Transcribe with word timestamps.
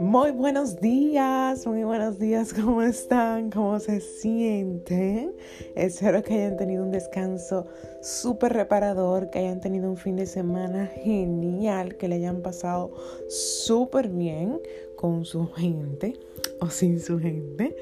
Muy 0.00 0.30
buenos 0.32 0.80
días, 0.80 1.66
muy 1.66 1.84
buenos 1.84 2.18
días, 2.18 2.52
¿cómo 2.52 2.82
están? 2.82 3.50
¿Cómo 3.50 3.78
se 3.78 4.00
sienten? 4.00 5.32
Espero 5.74 6.22
que 6.22 6.34
hayan 6.34 6.56
tenido 6.56 6.82
un 6.82 6.90
descanso 6.90 7.66
súper 8.00 8.54
reparador, 8.54 9.30
que 9.30 9.38
hayan 9.40 9.60
tenido 9.60 9.88
un 9.88 9.96
fin 9.96 10.16
de 10.16 10.26
semana 10.26 10.86
genial, 10.86 11.96
que 11.96 12.08
le 12.08 12.16
hayan 12.16 12.42
pasado 12.42 12.92
súper 13.28 14.08
bien 14.08 14.60
con 14.96 15.24
su 15.24 15.46
gente 15.52 16.18
o 16.60 16.70
sin 16.70 17.00
su 17.00 17.20
gente. 17.20 17.76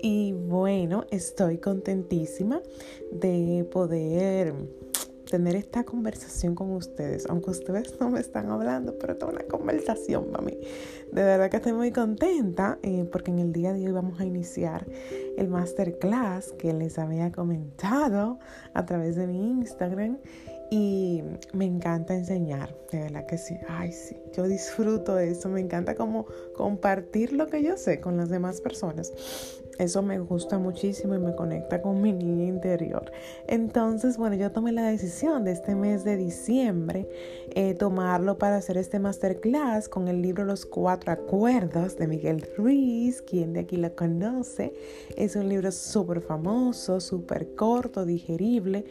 Y 0.00 0.32
bueno, 0.32 1.04
estoy 1.10 1.58
contentísima 1.58 2.62
de 3.10 3.66
poder 3.70 4.54
tener 5.30 5.54
esta 5.56 5.84
conversación 5.84 6.54
con 6.54 6.72
ustedes, 6.72 7.26
aunque 7.28 7.50
ustedes 7.50 7.98
no 8.00 8.10
me 8.10 8.20
están 8.20 8.50
hablando, 8.50 8.98
pero 8.98 9.14
es 9.14 9.22
una 9.22 9.44
conversación 9.44 10.26
para 10.26 10.44
mí. 10.44 10.58
De 11.12 11.22
verdad 11.22 11.48
que 11.48 11.56
estoy 11.58 11.72
muy 11.72 11.92
contenta 11.92 12.78
eh, 12.82 13.08
porque 13.10 13.30
en 13.30 13.38
el 13.38 13.52
día 13.52 13.72
de 13.72 13.86
hoy 13.86 13.92
vamos 13.92 14.20
a 14.20 14.24
iniciar 14.24 14.86
el 15.38 15.48
masterclass 15.48 16.52
que 16.52 16.72
les 16.72 16.98
había 16.98 17.30
comentado 17.30 18.38
a 18.74 18.84
través 18.84 19.16
de 19.16 19.26
mi 19.26 19.50
Instagram 19.50 20.18
y 20.70 21.22
me 21.52 21.64
encanta 21.64 22.14
enseñar, 22.14 22.76
de 22.92 23.00
verdad 23.00 23.26
que 23.26 23.38
sí, 23.38 23.56
ay 23.68 23.92
sí, 23.92 24.16
yo 24.32 24.46
disfruto 24.46 25.18
eso, 25.18 25.48
me 25.48 25.60
encanta 25.60 25.96
como 25.96 26.26
compartir 26.54 27.32
lo 27.32 27.48
que 27.48 27.62
yo 27.62 27.76
sé 27.76 28.00
con 28.00 28.16
las 28.16 28.28
demás 28.28 28.60
personas. 28.60 29.12
Eso 29.80 30.02
me 30.02 30.18
gusta 30.18 30.58
muchísimo 30.58 31.14
y 31.14 31.18
me 31.18 31.34
conecta 31.34 31.80
con 31.80 32.02
mi 32.02 32.12
niña 32.12 32.44
interior. 32.44 33.10
Entonces, 33.46 34.18
bueno, 34.18 34.36
yo 34.36 34.52
tomé 34.52 34.72
la 34.72 34.82
decisión 34.82 35.42
de 35.42 35.52
este 35.52 35.74
mes 35.74 36.04
de 36.04 36.18
diciembre 36.18 37.08
eh, 37.54 37.72
tomarlo 37.72 38.36
para 38.36 38.56
hacer 38.56 38.76
este 38.76 38.98
masterclass 38.98 39.88
con 39.88 40.08
el 40.08 40.20
libro 40.20 40.44
Los 40.44 40.66
Cuatro 40.66 41.12
Acuerdos 41.12 41.96
de 41.96 42.08
Miguel 42.08 42.46
Ruiz, 42.58 43.22
quien 43.22 43.54
de 43.54 43.60
aquí 43.60 43.78
lo 43.78 43.96
conoce. 43.96 44.74
Es 45.16 45.34
un 45.34 45.48
libro 45.48 45.72
súper 45.72 46.20
famoso, 46.20 47.00
súper 47.00 47.54
corto, 47.54 48.04
digerible, 48.04 48.84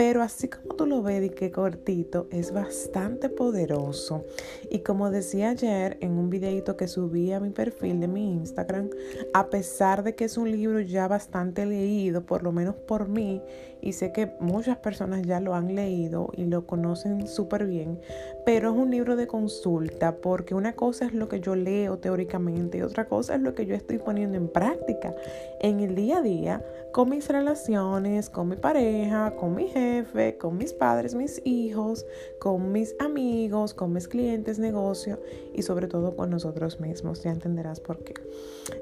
pero 0.00 0.22
así 0.22 0.48
como 0.48 0.76
tú 0.76 0.86
lo 0.86 1.02
ves 1.02 1.26
y 1.26 1.28
que 1.28 1.50
cortito, 1.50 2.26
es 2.30 2.54
bastante 2.54 3.28
poderoso. 3.28 4.24
Y 4.70 4.78
como 4.78 5.10
decía 5.10 5.50
ayer 5.50 5.98
en 6.00 6.12
un 6.12 6.30
videito 6.30 6.74
que 6.74 6.88
subí 6.88 7.32
a 7.32 7.38
mi 7.38 7.50
perfil 7.50 8.00
de 8.00 8.08
mi 8.08 8.32
Instagram, 8.32 8.88
a 9.34 9.50
pesar 9.50 10.02
de 10.02 10.14
que 10.14 10.24
es 10.24 10.38
un 10.38 10.50
libro 10.50 10.80
ya 10.80 11.06
bastante 11.06 11.66
leído, 11.66 12.24
por 12.24 12.42
lo 12.42 12.50
menos 12.50 12.76
por 12.76 13.10
mí, 13.10 13.42
y 13.80 13.92
sé 13.92 14.12
que 14.12 14.32
muchas 14.40 14.78
personas 14.78 15.22
ya 15.22 15.40
lo 15.40 15.54
han 15.54 15.74
leído 15.74 16.30
y 16.36 16.44
lo 16.44 16.66
conocen 16.66 17.26
súper 17.26 17.66
bien, 17.66 18.00
pero 18.44 18.70
es 18.70 18.76
un 18.76 18.90
libro 18.90 19.16
de 19.16 19.26
consulta 19.26 20.16
porque 20.16 20.54
una 20.54 20.74
cosa 20.74 21.06
es 21.06 21.14
lo 21.14 21.28
que 21.28 21.40
yo 21.40 21.56
leo 21.56 21.98
teóricamente 21.98 22.78
y 22.78 22.82
otra 22.82 23.06
cosa 23.06 23.34
es 23.34 23.40
lo 23.40 23.54
que 23.54 23.66
yo 23.66 23.74
estoy 23.74 23.98
poniendo 23.98 24.36
en 24.36 24.48
práctica 24.48 25.14
en 25.60 25.80
el 25.80 25.94
día 25.94 26.18
a 26.18 26.22
día 26.22 26.64
con 26.92 27.08
mis 27.10 27.28
relaciones, 27.28 28.30
con 28.30 28.48
mi 28.48 28.56
pareja, 28.56 29.34
con 29.36 29.54
mi 29.54 29.68
jefe, 29.68 30.36
con 30.36 30.56
mis 30.56 30.72
padres, 30.72 31.14
mis 31.14 31.40
hijos, 31.44 32.04
con 32.40 32.72
mis 32.72 32.94
amigos, 32.98 33.74
con 33.74 33.92
mis 33.92 34.08
clientes, 34.08 34.58
negocio 34.58 35.20
y 35.54 35.62
sobre 35.62 35.86
todo 35.86 36.16
con 36.16 36.30
nosotros 36.30 36.80
mismos. 36.80 37.22
Ya 37.22 37.30
entenderás 37.30 37.80
por 37.80 37.98
qué. 38.02 38.14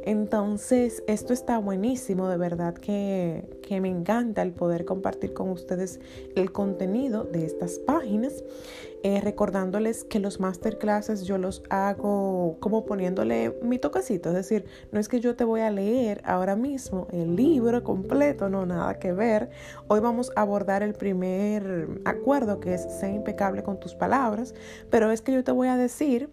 Entonces, 0.04 1.02
esto 1.06 1.32
está 1.32 1.58
buenísimo, 1.58 2.28
de 2.28 2.36
verdad 2.36 2.74
que, 2.74 3.44
que 3.68 3.82
me 3.82 3.90
encanta 3.90 4.40
el 4.40 4.52
poder 4.52 4.86
compartir 4.86 5.34
con 5.34 5.50
ustedes 5.50 6.00
el 6.34 6.52
contenido 6.52 7.24
de 7.24 7.44
estas 7.44 7.78
páginas. 7.78 8.42
Eh, 9.02 9.20
recordándoles 9.20 10.04
que 10.04 10.18
los 10.18 10.40
masterclasses 10.40 11.24
yo 11.24 11.38
los 11.38 11.62
hago 11.68 12.56
como 12.58 12.84
poniéndole 12.84 13.54
mi 13.62 13.78
toquecito, 13.78 14.30
es 14.30 14.34
decir, 14.34 14.64
no 14.90 14.98
es 14.98 15.08
que 15.08 15.20
yo 15.20 15.36
te 15.36 15.44
voy 15.44 15.60
a 15.60 15.70
leer 15.70 16.20
ahora 16.24 16.56
mismo 16.56 17.06
el 17.12 17.36
libro 17.36 17.84
completo, 17.84 18.48
no, 18.48 18.66
nada 18.66 18.98
que 18.98 19.12
ver. 19.12 19.50
Hoy 19.86 20.00
vamos 20.00 20.32
a 20.34 20.40
abordar 20.40 20.82
el 20.82 20.94
primer 20.94 22.00
acuerdo 22.06 22.58
que 22.58 22.74
es 22.74 22.82
ser 22.98 23.14
impecable 23.14 23.62
con 23.62 23.78
tus 23.78 23.94
palabras, 23.94 24.52
pero 24.90 25.12
es 25.12 25.20
que 25.20 25.32
yo 25.32 25.44
te 25.44 25.52
voy 25.52 25.68
a 25.68 25.76
decir 25.76 26.30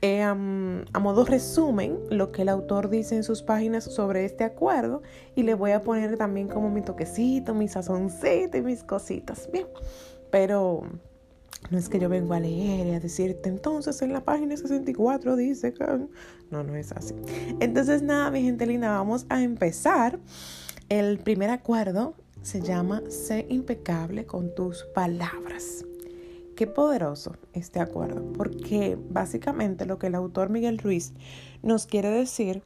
eh, 0.00 0.22
a 0.22 0.34
modo 0.34 1.24
resumen 1.24 1.98
lo 2.10 2.32
que 2.32 2.42
el 2.42 2.48
autor 2.48 2.90
dice 2.90 3.16
en 3.16 3.24
sus 3.24 3.42
páginas 3.42 3.84
sobre 3.84 4.24
este 4.24 4.44
acuerdo 4.44 5.02
y 5.34 5.42
le 5.42 5.54
voy 5.54 5.70
a 5.70 5.82
poner 5.82 6.16
también 6.16 6.48
como 6.48 6.70
mi 6.70 6.82
toquecito, 6.82 7.54
mi 7.54 7.68
sazoncito 7.68 8.56
y 8.56 8.62
mis 8.62 8.82
cositas. 8.82 9.48
Bien, 9.50 9.66
pero 10.30 10.82
no 11.70 11.78
es 11.78 11.88
que 11.88 11.98
yo 11.98 12.08
vengo 12.08 12.34
a 12.34 12.40
leer 12.40 12.86
y 12.86 12.90
a 12.90 13.00
decirte, 13.00 13.48
entonces 13.48 14.00
en 14.02 14.12
la 14.12 14.22
página 14.22 14.56
64 14.56 15.36
dice 15.36 15.72
que... 15.72 15.84
No, 16.50 16.62
no 16.62 16.76
es 16.76 16.92
así. 16.92 17.14
Entonces 17.60 18.02
nada, 18.02 18.30
mi 18.30 18.42
gente 18.42 18.66
linda, 18.66 18.90
vamos 18.90 19.26
a 19.28 19.42
empezar. 19.42 20.18
El 20.90 21.18
primer 21.18 21.50
acuerdo 21.50 22.14
se 22.42 22.60
llama 22.60 23.02
Sé 23.08 23.46
impecable 23.48 24.26
con 24.26 24.54
tus 24.54 24.84
palabras. 24.94 25.86
Qué 26.56 26.68
poderoso 26.68 27.32
este 27.52 27.80
acuerdo, 27.80 28.32
porque 28.32 28.96
básicamente 29.08 29.86
lo 29.86 29.98
que 29.98 30.06
el 30.06 30.14
autor 30.14 30.50
Miguel 30.50 30.78
Ruiz 30.78 31.12
nos 31.62 31.86
quiere 31.86 32.10
decir 32.10 32.62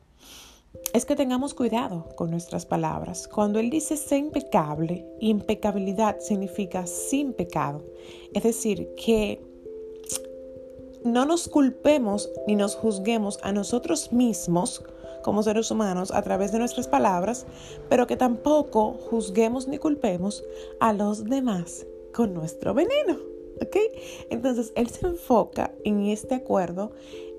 es 0.92 1.06
que 1.06 1.16
tengamos 1.16 1.54
cuidado 1.54 2.08
con 2.16 2.30
nuestras 2.30 2.66
palabras. 2.66 3.28
Cuando 3.28 3.58
él 3.58 3.70
dice 3.70 3.96
sé 3.96 4.18
impecable, 4.18 5.06
impecabilidad 5.20 6.18
significa 6.20 6.86
sin 6.86 7.32
pecado. 7.32 7.82
Es 8.34 8.42
decir, 8.42 8.90
que 9.02 9.42
no 11.04 11.24
nos 11.24 11.48
culpemos 11.48 12.30
ni 12.46 12.56
nos 12.56 12.74
juzguemos 12.74 13.38
a 13.42 13.52
nosotros 13.52 14.12
mismos 14.12 14.84
como 15.22 15.42
seres 15.42 15.70
humanos 15.70 16.10
a 16.10 16.20
través 16.22 16.52
de 16.52 16.58
nuestras 16.58 16.88
palabras, 16.88 17.46
pero 17.88 18.06
que 18.06 18.16
tampoco 18.16 18.92
juzguemos 18.92 19.66
ni 19.66 19.78
culpemos 19.78 20.44
a 20.80 20.92
los 20.92 21.24
demás 21.24 21.86
con 22.12 22.34
nuestro 22.34 22.74
veneno. 22.74 23.37
¿Ok? 23.60 23.76
Entonces, 24.30 24.72
él 24.76 24.88
se 24.88 25.06
enfoca 25.06 25.72
en 25.84 26.06
este 26.06 26.34
acuerdo 26.34 26.92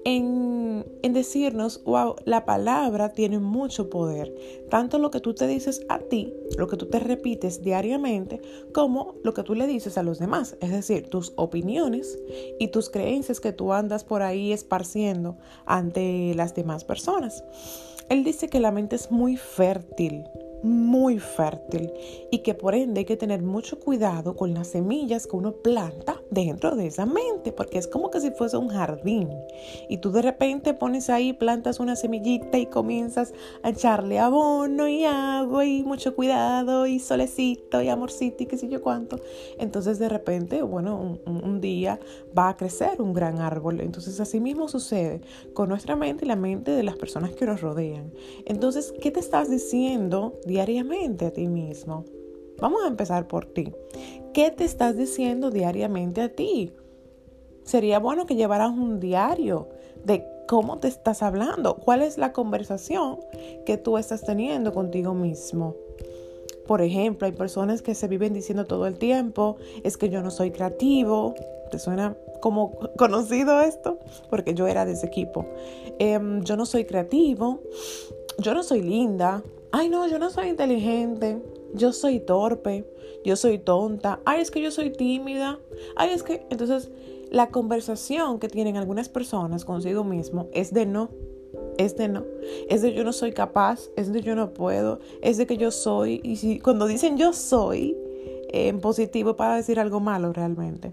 en, 0.06 0.86
decirnos, 1.14 1.84
wow, 1.84 2.16
la 2.26 2.46
palabra 2.46 3.14
tiene 3.14 3.40
mucho 3.40 3.90
poder. 3.90 4.34
Tanto 4.70 5.00
lo 5.00 5.12
que 5.12 5.20
tú 5.20 5.34
te 5.34 5.48
dices 5.48 5.86
a 5.90 6.00
ti, 6.00 6.34
lo 6.58 6.68
que 6.68 6.78
tú 6.78 6.86
te 6.86 7.00
repites 7.00 7.62
diariamente, 7.62 8.42
como 8.74 9.16
lo 9.24 9.34
que 9.34 9.44
tú 9.44 9.56
le 9.56 9.68
dices 9.68 9.98
a 9.98 10.04
los 10.04 10.20
demás. 10.20 10.56
Es 10.62 10.72
decir, 10.72 11.10
tus 11.10 11.34
opiniones 11.36 12.20
y 12.60 12.70
tus 12.70 12.90
creencias 12.90 13.40
que 13.40 13.52
tú 13.52 13.74
andas 13.74 14.04
por 14.04 14.22
ahí 14.22 14.54
esparciendo 14.54 15.38
ante 15.66 16.34
las 16.36 16.56
demás 16.56 16.86
personas. 16.86 17.44
Él 18.10 18.24
dice 18.24 18.50
que 18.50 18.60
la 18.60 18.72
mente 18.72 18.96
es 18.96 19.12
muy 19.12 19.38
fértil 19.38 20.24
muy 20.64 21.20
fértil 21.20 21.92
y 22.32 22.40
que 22.40 22.54
por 22.54 22.76
ende 22.76 23.00
hay 23.00 23.06
que 23.06 23.18
tener 23.18 23.42
mucho 23.42 23.80
cuidado 23.80 24.36
con 24.36 24.54
las 24.54 24.68
semillas 24.68 25.28
que 25.28 25.36
uno 25.36 25.54
planta 25.54 26.22
dentro 26.30 26.76
de 26.76 26.88
esa 26.88 27.06
mente, 27.06 27.52
porque 27.52 27.78
es 27.78 27.88
como 27.88 28.12
que 28.12 28.22
si 28.22 28.32
fuese 28.32 28.58
un 28.58 28.70
jardín 28.70 29.30
y 29.88 29.98
tú 29.98 30.12
de 30.12 30.22
repente 30.22 30.74
pones 30.74 31.10
ahí, 31.10 31.34
plantas 31.34 31.80
una 31.80 31.96
semillita 31.96 32.58
y 32.58 32.66
comienzas 32.66 33.34
a 33.64 33.70
echarle 33.70 34.20
abono 34.20 34.88
y 34.88 35.06
agua 35.06 35.66
y 35.66 35.84
mucho 35.84 36.16
cuidado 36.16 36.88
y 36.88 37.00
solecito 37.00 37.82
y 37.82 37.90
amorcito 37.90 38.44
y 38.44 38.46
qué 38.46 38.58
sé 38.58 38.68
yo 38.68 38.82
cuánto. 38.82 39.20
Entonces 39.58 40.00
de 40.00 40.10
repente, 40.10 40.62
bueno, 40.62 41.20
un, 41.26 41.44
un 41.44 41.62
día 41.62 42.00
va 42.38 42.50
a 42.50 42.58
crecer 42.58 43.02
un 43.02 43.14
gran 43.14 43.40
árbol. 43.40 43.82
Entonces 43.82 44.20
así 44.20 44.40
mismo 44.40 44.68
sucede 44.68 45.22
con 45.54 45.70
nuestra 45.70 45.96
mente 45.96 46.26
y 46.26 46.28
la 46.28 46.36
mente 46.36 46.72
de 46.72 46.84
las 46.84 46.96
personas 46.96 47.32
que 47.34 47.46
nos 47.46 47.62
rodean. 47.62 48.12
Entonces, 48.46 48.94
¿qué 49.02 49.12
te 49.12 49.20
estás 49.20 49.50
diciendo? 49.50 50.40
Diariamente 50.50 51.28
a 51.28 51.32
ti 51.32 51.48
mismo? 51.48 52.04
Vamos 52.60 52.84
a 52.84 52.88
empezar 52.88 53.28
por 53.28 53.46
ti. 53.46 53.72
¿Qué 54.34 54.52
te 54.52 54.66
estás 54.66 54.98
diciendo 54.98 55.52
diariamente 55.52 56.22
a 56.22 56.30
ti? 56.30 56.74
Sería 57.64 58.00
bueno 58.00 58.26
que 58.26 58.36
llevaras 58.36 58.72
un 58.72 59.00
diario 59.00 59.70
de 60.04 60.26
cómo 60.48 60.80
te 60.80 60.88
estás 60.88 61.22
hablando, 61.22 61.76
cuál 61.76 62.02
es 62.02 62.18
la 62.18 62.34
conversación 62.34 63.20
que 63.66 63.78
tú 63.78 63.98
estás 63.98 64.24
teniendo 64.24 64.74
contigo 64.74 65.14
mismo. 65.14 65.76
Por 66.68 66.82
ejemplo, 66.82 67.28
hay 67.28 67.34
personas 67.34 67.82
que 67.82 67.96
se 67.96 68.08
viven 68.08 68.34
diciendo 68.34 68.66
todo 68.66 68.88
el 68.88 68.98
tiempo, 68.98 69.58
es 69.84 69.98
que 69.98 70.10
yo 70.10 70.22
no 70.22 70.32
soy 70.32 70.52
creativo. 70.52 71.36
¿Te 71.72 71.80
suena 71.80 72.16
como 72.42 72.72
conocido 72.98 73.62
esto? 73.62 74.00
Porque 74.30 74.54
yo 74.54 74.68
era 74.68 74.86
de 74.86 74.94
ese 74.94 75.06
equipo. 75.06 75.46
Em, 76.00 76.44
yo 76.44 76.58
no 76.58 76.66
soy 76.66 76.86
creativo, 76.86 77.62
yo 78.40 78.54
no 78.54 78.64
soy 78.64 78.82
linda, 78.82 79.44
ay 79.72 79.90
no, 79.90 80.08
yo 80.08 80.20
no 80.20 80.30
soy 80.30 80.48
inteligente, 80.48 81.42
yo 81.74 81.94
soy 81.94 82.20
torpe, 82.20 82.86
yo 83.24 83.36
soy 83.36 83.60
tonta, 83.60 84.20
ay 84.26 84.42
es 84.42 84.52
que 84.52 84.62
yo 84.62 84.72
soy 84.72 84.92
tímida, 84.92 85.60
ay 85.96 86.12
es 86.12 86.24
que 86.24 86.46
entonces 86.50 86.92
la 87.30 87.50
conversación 87.50 88.40
que 88.40 88.48
tienen 88.48 88.78
algunas 88.78 89.10
personas 89.10 89.66
consigo 89.66 90.04
mismo 90.04 90.48
es 90.52 90.74
de 90.74 90.86
no, 90.86 91.10
es 91.78 91.96
de 91.96 92.08
no, 92.08 92.26
es 92.70 92.82
de 92.82 92.94
yo 92.94 93.04
no 93.04 93.14
soy 93.14 93.32
capaz, 93.32 93.90
es 93.96 94.12
de 94.12 94.22
yo 94.22 94.36
no 94.36 94.54
puedo, 94.54 95.00
es 95.22 95.38
de 95.38 95.46
que 95.46 95.58
yo 95.58 95.72
soy, 95.72 96.22
y 96.24 96.38
si 96.38 96.60
cuando 96.60 96.88
dicen 96.88 97.18
yo 97.18 97.34
soy, 97.34 97.96
en 98.52 98.80
positivo 98.80 99.36
para 99.36 99.56
decir 99.56 99.80
algo 99.80 100.00
malo 100.00 100.34
realmente. 100.34 100.92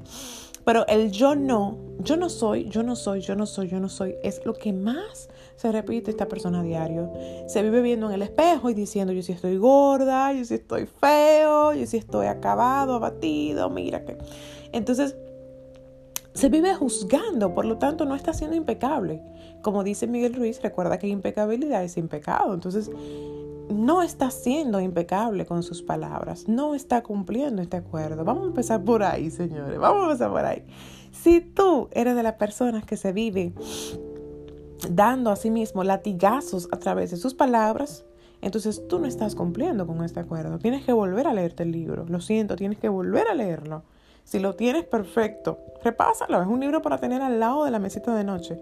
Pero 0.64 0.86
el 0.88 1.12
yo 1.12 1.34
no, 1.36 1.78
yo 2.00 2.16
no 2.16 2.28
soy, 2.28 2.68
yo 2.68 2.82
no 2.82 2.96
soy, 2.96 3.20
yo 3.20 3.36
no 3.36 3.46
soy, 3.46 3.68
yo 3.68 3.80
no 3.80 3.88
soy, 3.88 4.16
es 4.22 4.44
lo 4.44 4.54
que 4.54 4.72
más 4.72 5.28
se 5.56 5.72
repite 5.72 6.10
esta 6.10 6.26
persona 6.26 6.60
a 6.60 6.62
diario. 6.62 7.10
Se 7.46 7.62
vive 7.62 7.80
viendo 7.80 8.06
en 8.08 8.14
el 8.14 8.22
espejo 8.22 8.70
y 8.70 8.74
diciendo, 8.74 9.12
yo 9.12 9.22
sí 9.22 9.32
estoy 9.32 9.56
gorda, 9.56 10.32
yo 10.32 10.44
sí 10.44 10.54
estoy 10.54 10.86
feo, 10.86 11.72
yo 11.72 11.86
sí 11.86 11.96
estoy 11.96 12.26
acabado, 12.26 12.94
abatido, 12.94 13.68
mira 13.70 14.04
que... 14.04 14.16
Entonces, 14.72 15.16
se 16.34 16.50
vive 16.50 16.74
juzgando, 16.74 17.54
por 17.54 17.64
lo 17.64 17.78
tanto 17.78 18.04
no 18.04 18.14
está 18.14 18.34
siendo 18.34 18.56
impecable. 18.56 19.22
Como 19.62 19.82
dice 19.82 20.06
Miguel 20.06 20.34
Ruiz, 20.34 20.60
recuerda 20.62 20.98
que 20.98 21.08
impecabilidad 21.08 21.82
es 21.82 21.96
impecado. 21.96 22.52
Entonces, 22.52 22.90
no 23.70 24.02
está 24.02 24.30
siendo 24.30 24.80
impecable 24.80 25.46
con 25.46 25.62
sus 25.62 25.82
palabras, 25.82 26.46
no 26.46 26.74
está 26.74 27.02
cumpliendo 27.02 27.62
este 27.62 27.78
acuerdo. 27.78 28.24
Vamos 28.24 28.44
a 28.44 28.48
empezar 28.48 28.84
por 28.84 29.02
ahí, 29.02 29.30
señores, 29.30 29.78
vamos 29.78 30.02
a 30.02 30.04
empezar 30.06 30.30
por 30.30 30.44
ahí. 30.44 30.62
Si 31.10 31.40
tú 31.40 31.88
eres 31.92 32.14
de 32.14 32.22
las 32.22 32.34
personas 32.34 32.84
que 32.84 32.96
se 32.96 33.12
vive 33.12 33.52
dando 34.90 35.30
a 35.30 35.36
sí 35.36 35.50
mismo 35.50 35.84
latigazos 35.84 36.68
a 36.72 36.78
través 36.78 37.10
de 37.10 37.16
sus 37.16 37.34
palabras, 37.34 38.04
entonces 38.42 38.86
tú 38.88 38.98
no 38.98 39.06
estás 39.06 39.34
cumpliendo 39.34 39.86
con 39.86 40.04
este 40.04 40.20
acuerdo. 40.20 40.58
Tienes 40.58 40.84
que 40.84 40.92
volver 40.92 41.26
a 41.26 41.34
leerte 41.34 41.62
el 41.62 41.72
libro. 41.72 42.04
Lo 42.08 42.20
siento, 42.20 42.56
tienes 42.56 42.78
que 42.78 42.88
volver 42.88 43.28
a 43.28 43.34
leerlo. 43.34 43.82
Si 44.24 44.38
lo 44.38 44.54
tienes 44.54 44.84
perfecto, 44.84 45.58
repásalo. 45.82 46.40
Es 46.40 46.48
un 46.48 46.60
libro 46.60 46.82
para 46.82 46.98
tener 46.98 47.22
al 47.22 47.40
lado 47.40 47.64
de 47.64 47.70
la 47.70 47.78
mesita 47.78 48.14
de 48.14 48.24
noche. 48.24 48.60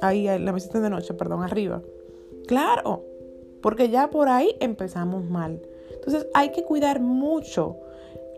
Ahí, 0.00 0.24
la 0.38 0.52
mesita 0.52 0.80
de 0.80 0.90
noche, 0.90 1.14
perdón, 1.14 1.42
arriba. 1.42 1.82
Claro, 2.46 3.04
porque 3.62 3.88
ya 3.88 4.10
por 4.10 4.28
ahí 4.28 4.56
empezamos 4.60 5.24
mal. 5.24 5.62
Entonces 5.94 6.26
hay 6.34 6.50
que 6.50 6.64
cuidar 6.64 7.00
mucho 7.00 7.78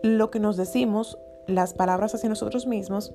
lo 0.03 0.31
que 0.31 0.39
nos 0.39 0.55
decimos, 0.57 1.17
las 1.47 1.73
palabras 1.73 2.13
hacia 2.13 2.29
nosotros 2.29 2.67
mismos. 2.67 3.13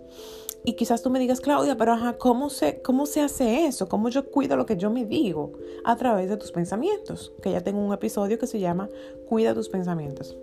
Y 0.64 0.74
quizás 0.74 1.02
tú 1.02 1.10
me 1.10 1.18
digas, 1.18 1.40
Claudia, 1.40 1.76
pero 1.76 1.92
ajá, 1.92 2.18
¿cómo 2.18 2.50
se, 2.50 2.82
¿cómo 2.82 3.06
se 3.06 3.20
hace 3.20 3.66
eso? 3.66 3.88
¿Cómo 3.88 4.08
yo 4.08 4.30
cuido 4.30 4.56
lo 4.56 4.66
que 4.66 4.76
yo 4.76 4.90
me 4.90 5.04
digo? 5.04 5.52
A 5.84 5.96
través 5.96 6.28
de 6.28 6.36
tus 6.36 6.52
pensamientos, 6.52 7.32
que 7.42 7.50
ya 7.52 7.60
tengo 7.60 7.80
un 7.80 7.92
episodio 7.92 8.38
que 8.38 8.46
se 8.46 8.60
llama 8.60 8.88
Cuida 9.28 9.54
tus 9.54 9.68
pensamientos. 9.68 10.36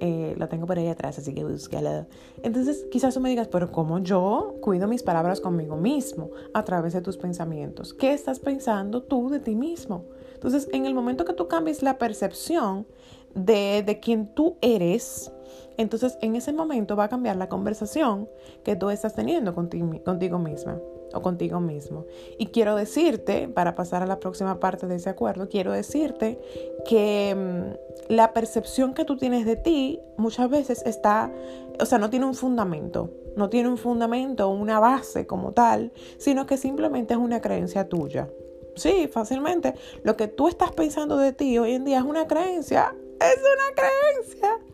Eh, 0.00 0.36
lo 0.38 0.48
tengo 0.48 0.66
por 0.66 0.78
ahí 0.78 0.86
atrás, 0.86 1.18
así 1.18 1.34
que 1.34 1.42
búscalo. 1.44 2.06
Entonces, 2.42 2.86
quizás 2.90 3.14
tú 3.14 3.20
me 3.20 3.28
digas, 3.28 3.48
pero 3.48 3.72
¿cómo 3.72 3.98
yo 3.98 4.54
cuido 4.60 4.86
mis 4.86 5.02
palabras 5.02 5.40
conmigo 5.40 5.76
mismo 5.76 6.30
a 6.54 6.64
través 6.64 6.92
de 6.92 7.00
tus 7.00 7.16
pensamientos? 7.16 7.94
¿Qué 7.94 8.12
estás 8.12 8.38
pensando 8.38 9.02
tú 9.02 9.28
de 9.28 9.40
ti 9.40 9.56
mismo? 9.56 10.04
Entonces, 10.34 10.68
en 10.72 10.86
el 10.86 10.94
momento 10.94 11.24
que 11.24 11.32
tú 11.32 11.48
cambies 11.48 11.82
la 11.82 11.98
percepción 11.98 12.86
de, 13.34 13.82
de 13.84 13.98
quién 13.98 14.32
tú 14.34 14.56
eres, 14.60 15.32
entonces 15.78 16.18
en 16.20 16.36
ese 16.36 16.52
momento 16.52 16.96
va 16.96 17.04
a 17.04 17.08
cambiar 17.08 17.36
la 17.36 17.48
conversación 17.48 18.28
que 18.64 18.76
tú 18.76 18.90
estás 18.90 19.14
teniendo 19.14 19.54
contigo, 19.54 19.90
contigo 20.04 20.38
misma 20.38 20.78
o 21.14 21.22
contigo 21.22 21.60
mismo. 21.60 22.04
Y 22.36 22.46
quiero 22.46 22.76
decirte, 22.76 23.48
para 23.48 23.74
pasar 23.74 24.02
a 24.02 24.06
la 24.06 24.20
próxima 24.20 24.60
parte 24.60 24.86
de 24.86 24.96
ese 24.96 25.08
acuerdo, 25.08 25.48
quiero 25.48 25.72
decirte 25.72 26.38
que 26.84 27.34
mm, 27.34 28.12
la 28.12 28.32
percepción 28.32 28.92
que 28.92 29.04
tú 29.04 29.16
tienes 29.16 29.46
de 29.46 29.56
ti 29.56 30.00
muchas 30.16 30.50
veces 30.50 30.82
está, 30.84 31.32
o 31.80 31.86
sea, 31.86 31.98
no 31.98 32.10
tiene 32.10 32.26
un 32.26 32.34
fundamento, 32.34 33.10
no 33.36 33.48
tiene 33.48 33.68
un 33.68 33.78
fundamento, 33.78 34.48
una 34.48 34.80
base 34.80 35.26
como 35.26 35.52
tal, 35.52 35.92
sino 36.18 36.44
que 36.44 36.56
simplemente 36.56 37.14
es 37.14 37.20
una 37.20 37.40
creencia 37.40 37.88
tuya. 37.88 38.28
Sí, 38.74 39.08
fácilmente. 39.08 39.74
Lo 40.02 40.16
que 40.16 40.28
tú 40.28 40.48
estás 40.48 40.72
pensando 40.72 41.18
de 41.18 41.32
ti 41.32 41.58
hoy 41.58 41.72
en 41.72 41.84
día 41.84 41.98
es 41.98 42.04
una 42.04 42.26
creencia. 42.26 42.94
Es 43.20 43.38
una 43.38 43.74
creencia. 43.74 44.67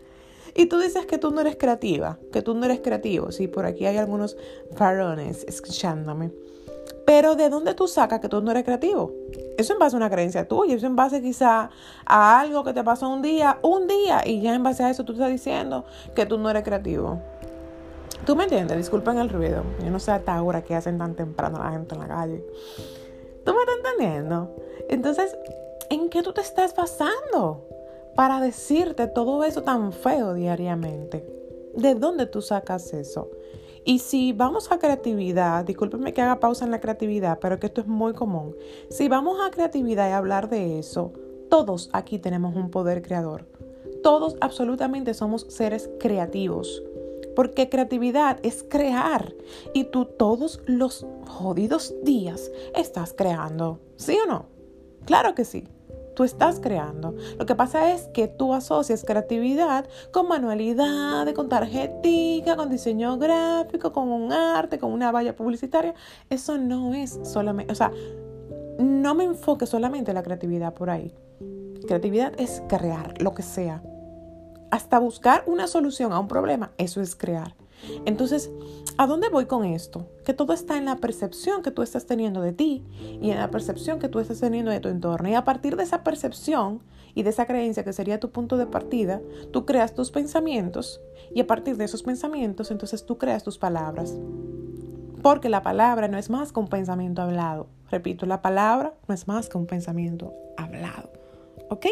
Y 0.55 0.67
tú 0.67 0.79
dices 0.79 1.07
que 1.07 1.19
tú 1.19 1.31
no 1.31 1.41
eres 1.41 1.57
creativa, 1.57 2.19
que 2.33 2.43
tú 2.43 2.55
no 2.55 2.65
eres 2.65 2.81
creativo. 2.81 3.33
Sí, 3.33 3.49
por 3.49 3.67
aquí 3.67 3.87
hay 3.87 3.97
algunos 3.97 4.37
varones 4.79 5.45
escuchándome. 5.49 6.31
Pero 7.07 7.35
¿de 7.35 7.49
dónde 7.51 7.75
tú 7.75 7.87
sacas 7.87 8.21
que 8.21 8.29
tú 8.29 8.41
no 8.41 8.51
eres 8.51 8.65
creativo? 8.65 9.13
Eso 9.59 9.73
en 9.73 9.79
base 9.79 9.97
a 9.97 9.99
una 9.99 10.11
creencia 10.11 10.49
tuya, 10.49 10.75
eso 10.75 10.87
en 10.87 10.97
base 10.97 11.21
quizá 11.21 11.71
a 12.07 12.41
algo 12.41 12.65
que 12.65 12.73
te 12.73 12.83
pasó 12.83 13.09
un 13.09 13.21
día, 13.21 13.59
un 13.63 13.87
día, 13.87 14.23
y 14.25 14.41
ya 14.41 14.55
en 14.55 14.63
base 14.63 14.85
a 14.85 14.91
eso 14.91 15.05
tú 15.05 15.13
estás 15.13 15.31
diciendo 15.31 15.85
que 16.15 16.25
tú 16.25 16.39
no 16.39 16.49
eres 16.51 16.63
creativo. 16.63 17.21
¿Tú 18.25 18.37
me 18.37 18.45
entiendes? 18.45 18.79
Disculpen 18.79 19.19
el 19.19 19.29
ruido. 19.29 19.65
Yo 19.83 19.91
no 19.91 19.99
sé 19.99 20.13
hasta 20.13 20.35
ahora 20.35 20.63
qué 20.63 20.75
hacen 20.75 20.97
tan 20.97 21.15
temprano 21.15 21.59
la 21.59 21.73
gente 21.73 21.95
en 21.95 22.01
la 22.01 22.09
calle. 22.09 22.45
¿Tú 23.45 23.53
me 23.53 23.61
estás 23.61 23.77
entendiendo? 23.77 24.57
Entonces, 24.89 25.37
¿en 25.91 26.09
qué 26.09 26.23
tú 26.23 26.33
te 26.33 26.41
estás 26.41 26.75
basando? 26.75 27.69
Para 28.15 28.41
decirte 28.41 29.07
todo 29.07 29.45
eso 29.45 29.63
tan 29.63 29.93
feo 29.93 30.35
diariamente? 30.35 31.27
¿De 31.77 31.95
dónde 31.95 32.27
tú 32.27 32.41
sacas 32.41 32.93
eso? 32.93 33.31
Y 33.85 33.99
si 33.99 34.33
vamos 34.33 34.73
a 34.73 34.79
creatividad, 34.79 35.65
discúlpeme 35.65 36.15
que 36.15 36.23
haga 36.23 36.41
pausa 36.41 36.65
en 36.65 36.71
la 36.71 36.81
creatividad, 36.81 37.39
pero 37.39 37.59
que 37.61 37.67
esto 37.67 37.83
es 37.83 37.87
muy 37.87 38.15
común. 38.15 38.57
Si 38.89 39.09
vamos 39.09 39.39
a 39.45 39.51
creatividad 39.51 40.09
y 40.09 40.13
hablar 40.13 40.49
de 40.49 40.79
eso, 40.79 41.13
todos 41.51 41.91
aquí 41.93 42.19
tenemos 42.19 42.57
un 42.57 42.71
poder 42.71 43.03
creador. 43.03 43.47
Todos 44.03 44.37
absolutamente 44.41 45.13
somos 45.13 45.47
seres 45.49 45.91
creativos. 46.01 46.83
Porque 47.37 47.69
creatividad 47.69 48.39
es 48.43 48.65
crear. 48.69 49.35
Y 49.75 49.85
tú 49.85 50.07
todos 50.07 50.63
los 50.67 51.07
jodidos 51.27 51.95
días 52.05 52.51
estás 52.75 53.13
creando. 53.13 53.81
¿Sí 53.97 54.17
o 54.25 54.27
no? 54.27 54.47
Claro 55.05 55.35
que 55.35 55.45
sí. 55.45 55.65
Tú 56.15 56.25
estás 56.25 56.61
creando. 56.61 57.15
Lo 57.39 57.47
que 57.47 57.55
pasa 57.55 57.93
es 57.93 58.09
que 58.09 58.29
tú 58.29 58.55
asocias 58.55 59.05
creatividad 59.05 59.87
con 60.13 60.29
manualidad, 60.29 61.33
con 61.35 61.49
tarjetita, 61.49 62.57
con 62.57 62.71
diseño 62.71 63.19
gráfico, 63.19 63.93
con 63.93 64.09
un 64.09 64.33
arte, 64.33 64.79
con 64.79 64.93
una 64.93 65.11
valla 65.11 65.35
publicitaria. 65.35 65.95
Eso 66.31 66.59
no 66.59 66.95
es 66.95 67.19
solamente, 67.25 67.73
o 67.73 67.77
sea, 67.77 67.91
no 68.79 69.15
me 69.15 69.25
enfoque 69.25 69.67
solamente 69.67 70.11
en 70.11 70.17
la 70.17 70.23
creatividad 70.23 70.75
por 70.75 70.91
ahí. 70.91 71.15
Creatividad 71.87 72.33
es 72.39 72.63
crear 72.69 73.21
lo 73.21 73.35
que 73.35 73.43
sea. 73.43 73.83
Hasta 74.71 74.99
buscar 74.99 75.45
una 75.47 75.67
solución 75.67 76.13
a 76.13 76.19
un 76.19 76.29
problema, 76.29 76.73
eso 76.79 77.01
es 77.01 77.15
crear. 77.15 77.55
Entonces, 78.05 78.51
¿a 78.97 79.07
dónde 79.07 79.29
voy 79.29 79.47
con 79.47 79.65
esto? 79.65 80.09
Que 80.25 80.35
todo 80.35 80.53
está 80.53 80.77
en 80.79 80.85
la 80.85 80.97
percepción 80.97 81.63
que 81.63 81.71
tú 81.71 81.83
estás 81.83 82.07
teniendo 82.07 82.41
de 82.41 82.53
ti 82.53 82.85
y 83.21 83.31
en 83.31 83.39
la 83.39 83.51
percepción 83.51 83.99
que 83.99 84.09
tú 84.09 84.21
estás 84.21 84.41
teniendo 84.41 84.71
de 84.71 84.81
tu 84.81 84.89
entorno. 84.89 85.29
Y 85.29 85.35
a 85.35 85.45
partir 85.45 85.77
de 85.77 85.83
esa 85.83 86.05
percepción 86.05 86.81
y 87.15 87.23
de 87.23 87.31
esa 87.31 87.47
creencia 87.47 87.85
que 87.85 87.93
sería 87.93 88.21
tu 88.21 88.31
punto 88.31 88.57
de 88.57 88.67
partida, 88.67 89.21
tú 89.53 89.65
creas 89.67 89.95
tus 89.95 90.11
pensamientos 90.11 91.01
y 91.35 91.41
a 91.41 91.47
partir 91.47 91.77
de 91.77 91.85
esos 91.85 92.03
pensamientos, 92.03 92.71
entonces 92.71 93.07
tú 93.07 93.19
creas 93.19 93.45
tus 93.45 93.59
palabras. 93.59 94.15
Porque 95.23 95.49
la 95.49 95.63
palabra 95.63 96.09
no 96.09 96.19
es 96.19 96.29
más 96.29 96.53
que 96.53 96.61
un 96.61 96.69
pensamiento 96.69 97.23
hablado. 97.23 97.69
Repito, 97.91 98.27
la 98.27 98.43
palabra 98.43 98.95
no 99.09 99.15
es 99.15 99.27
más 99.27 99.49
que 99.49 99.57
un 99.57 99.67
pensamiento 99.67 100.35
hablado. 100.57 101.13
¿Ok? 101.71 101.87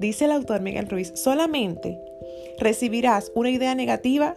Dice 0.00 0.24
el 0.24 0.32
autor 0.32 0.62
Miguel 0.62 0.88
Ruiz, 0.88 1.12
solamente 1.14 2.00
recibirás 2.58 3.30
una 3.34 3.50
idea 3.50 3.74
negativa 3.74 4.36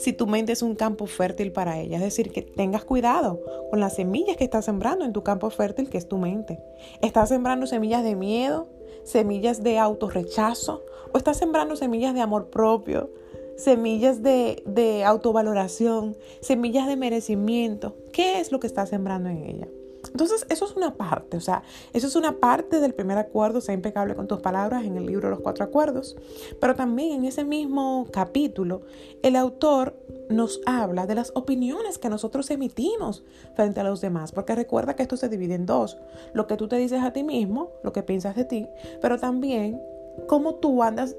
si 0.00 0.14
tu 0.14 0.26
mente 0.26 0.52
es 0.52 0.62
un 0.62 0.74
campo 0.74 1.06
fértil 1.06 1.52
para 1.52 1.78
ella. 1.78 1.98
Es 1.98 2.02
decir, 2.02 2.32
que 2.32 2.42
tengas 2.42 2.84
cuidado 2.84 3.40
con 3.68 3.80
las 3.80 3.96
semillas 3.96 4.36
que 4.36 4.44
estás 4.44 4.64
sembrando 4.64 5.04
en 5.04 5.12
tu 5.12 5.22
campo 5.22 5.50
fértil, 5.50 5.90
que 5.90 5.98
es 5.98 6.08
tu 6.08 6.16
mente. 6.16 6.58
¿Estás 7.02 7.28
sembrando 7.28 7.66
semillas 7.66 8.02
de 8.02 8.16
miedo, 8.16 8.66
semillas 9.04 9.62
de 9.62 9.78
autorrechazo 9.78 10.82
o 11.12 11.18
estás 11.18 11.36
sembrando 11.36 11.76
semillas 11.76 12.14
de 12.14 12.22
amor 12.22 12.48
propio, 12.48 13.10
semillas 13.56 14.22
de, 14.22 14.62
de 14.64 15.04
autovaloración, 15.04 16.16
semillas 16.40 16.86
de 16.86 16.96
merecimiento? 16.96 17.94
¿Qué 18.12 18.40
es 18.40 18.52
lo 18.52 18.58
que 18.58 18.66
estás 18.66 18.88
sembrando 18.88 19.28
en 19.28 19.44
ella? 19.44 19.68
Entonces, 20.10 20.46
eso 20.48 20.64
es 20.64 20.76
una 20.76 20.94
parte, 20.94 21.36
o 21.36 21.40
sea, 21.40 21.62
eso 21.92 22.06
es 22.06 22.16
una 22.16 22.38
parte 22.38 22.80
del 22.80 22.94
primer 22.94 23.18
acuerdo, 23.18 23.60
sea 23.60 23.74
impecable 23.74 24.14
con 24.14 24.26
tus 24.26 24.40
palabras 24.40 24.84
en 24.84 24.96
el 24.96 25.06
libro 25.06 25.30
Los 25.30 25.40
Cuatro 25.40 25.64
Acuerdos, 25.64 26.16
pero 26.60 26.74
también 26.74 27.12
en 27.12 27.24
ese 27.24 27.44
mismo 27.44 28.06
capítulo, 28.12 28.82
el 29.22 29.36
autor 29.36 29.96
nos 30.28 30.60
habla 30.66 31.06
de 31.06 31.14
las 31.14 31.32
opiniones 31.34 31.98
que 31.98 32.08
nosotros 32.08 32.50
emitimos 32.50 33.24
frente 33.54 33.80
a 33.80 33.84
los 33.84 34.00
demás, 34.00 34.32
porque 34.32 34.54
recuerda 34.54 34.94
que 34.96 35.02
esto 35.02 35.16
se 35.16 35.28
divide 35.28 35.54
en 35.54 35.66
dos, 35.66 35.98
lo 36.34 36.46
que 36.46 36.56
tú 36.56 36.68
te 36.68 36.76
dices 36.76 37.02
a 37.02 37.12
ti 37.12 37.22
mismo, 37.22 37.70
lo 37.82 37.92
que 37.92 38.02
piensas 38.02 38.36
de 38.36 38.44
ti, 38.44 38.68
pero 39.00 39.18
también 39.18 39.80
cómo 40.26 40.56
tú 40.56 40.82
andas 40.82 41.16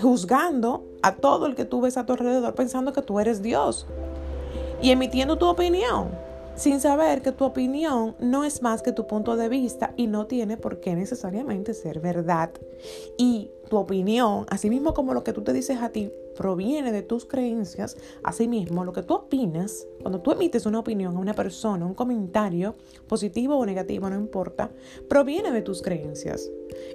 juzgando 0.00 0.84
a 1.02 1.16
todo 1.16 1.46
el 1.46 1.54
que 1.54 1.64
tú 1.64 1.80
ves 1.80 1.96
a 1.96 2.06
tu 2.06 2.12
alrededor 2.12 2.54
pensando 2.54 2.92
que 2.92 3.02
tú 3.02 3.20
eres 3.20 3.42
Dios 3.42 3.86
y 4.82 4.90
emitiendo 4.90 5.38
tu 5.38 5.46
opinión 5.46 6.23
sin 6.56 6.80
saber 6.80 7.22
que 7.22 7.32
tu 7.32 7.44
opinión 7.44 8.14
no 8.20 8.44
es 8.44 8.62
más 8.62 8.82
que 8.82 8.92
tu 8.92 9.06
punto 9.06 9.36
de 9.36 9.48
vista 9.48 9.92
y 9.96 10.06
no 10.06 10.26
tiene 10.26 10.56
por 10.56 10.80
qué 10.80 10.94
necesariamente 10.94 11.74
ser 11.74 12.00
verdad. 12.00 12.50
Y 13.18 13.50
tu 13.68 13.76
opinión, 13.76 14.46
así 14.50 14.70
mismo 14.70 14.94
como 14.94 15.14
lo 15.14 15.24
que 15.24 15.32
tú 15.32 15.42
te 15.42 15.52
dices 15.52 15.78
a 15.80 15.88
ti, 15.88 16.12
proviene 16.36 16.92
de 16.92 17.02
tus 17.02 17.24
creencias, 17.24 17.96
asimismo 18.22 18.84
lo 18.84 18.92
que 18.92 19.02
tú 19.02 19.14
opinas, 19.14 19.86
cuando 20.00 20.20
tú 20.20 20.32
emites 20.32 20.66
una 20.66 20.78
opinión 20.78 21.16
a 21.16 21.20
una 21.20 21.34
persona, 21.34 21.86
un 21.86 21.94
comentario, 21.94 22.76
positivo 23.08 23.56
o 23.56 23.66
negativo, 23.66 24.08
no 24.08 24.16
importa, 24.16 24.70
proviene 25.08 25.50
de 25.50 25.62
tus 25.62 25.82
creencias. 25.82 26.50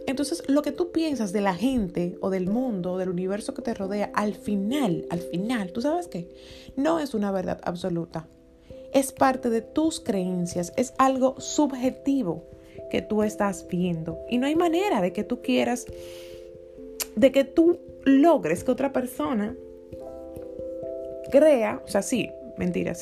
Entonces, 0.07 0.43
lo 0.47 0.61
que 0.61 0.71
tú 0.71 0.91
piensas 0.91 1.33
de 1.33 1.41
la 1.41 1.55
gente 1.55 2.17
o 2.21 2.29
del 2.29 2.47
mundo, 2.47 2.97
del 2.97 3.09
universo 3.09 3.53
que 3.53 3.61
te 3.61 3.73
rodea, 3.73 4.11
al 4.13 4.35
final, 4.35 5.05
al 5.09 5.19
final, 5.19 5.71
¿tú 5.71 5.81
sabes 5.81 6.07
qué? 6.07 6.29
No 6.75 6.99
es 6.99 7.13
una 7.13 7.31
verdad 7.31 7.59
absoluta 7.63 8.27
es 8.93 9.11
parte 9.11 9.49
de 9.49 9.61
tus 9.61 9.99
creencias, 9.99 10.73
es 10.75 10.93
algo 10.97 11.39
subjetivo 11.39 12.43
que 12.89 13.01
tú 13.01 13.23
estás 13.23 13.67
viendo. 13.67 14.19
Y 14.29 14.37
no 14.37 14.47
hay 14.47 14.55
manera 14.55 15.01
de 15.01 15.13
que 15.13 15.23
tú 15.23 15.41
quieras, 15.41 15.85
de 17.15 17.31
que 17.31 17.43
tú 17.43 17.79
logres 18.03 18.63
que 18.63 18.71
otra 18.71 18.91
persona 18.91 19.55
crea, 21.31 21.81
o 21.85 21.87
sea, 21.87 22.01
sí, 22.01 22.31
mentira, 22.57 22.93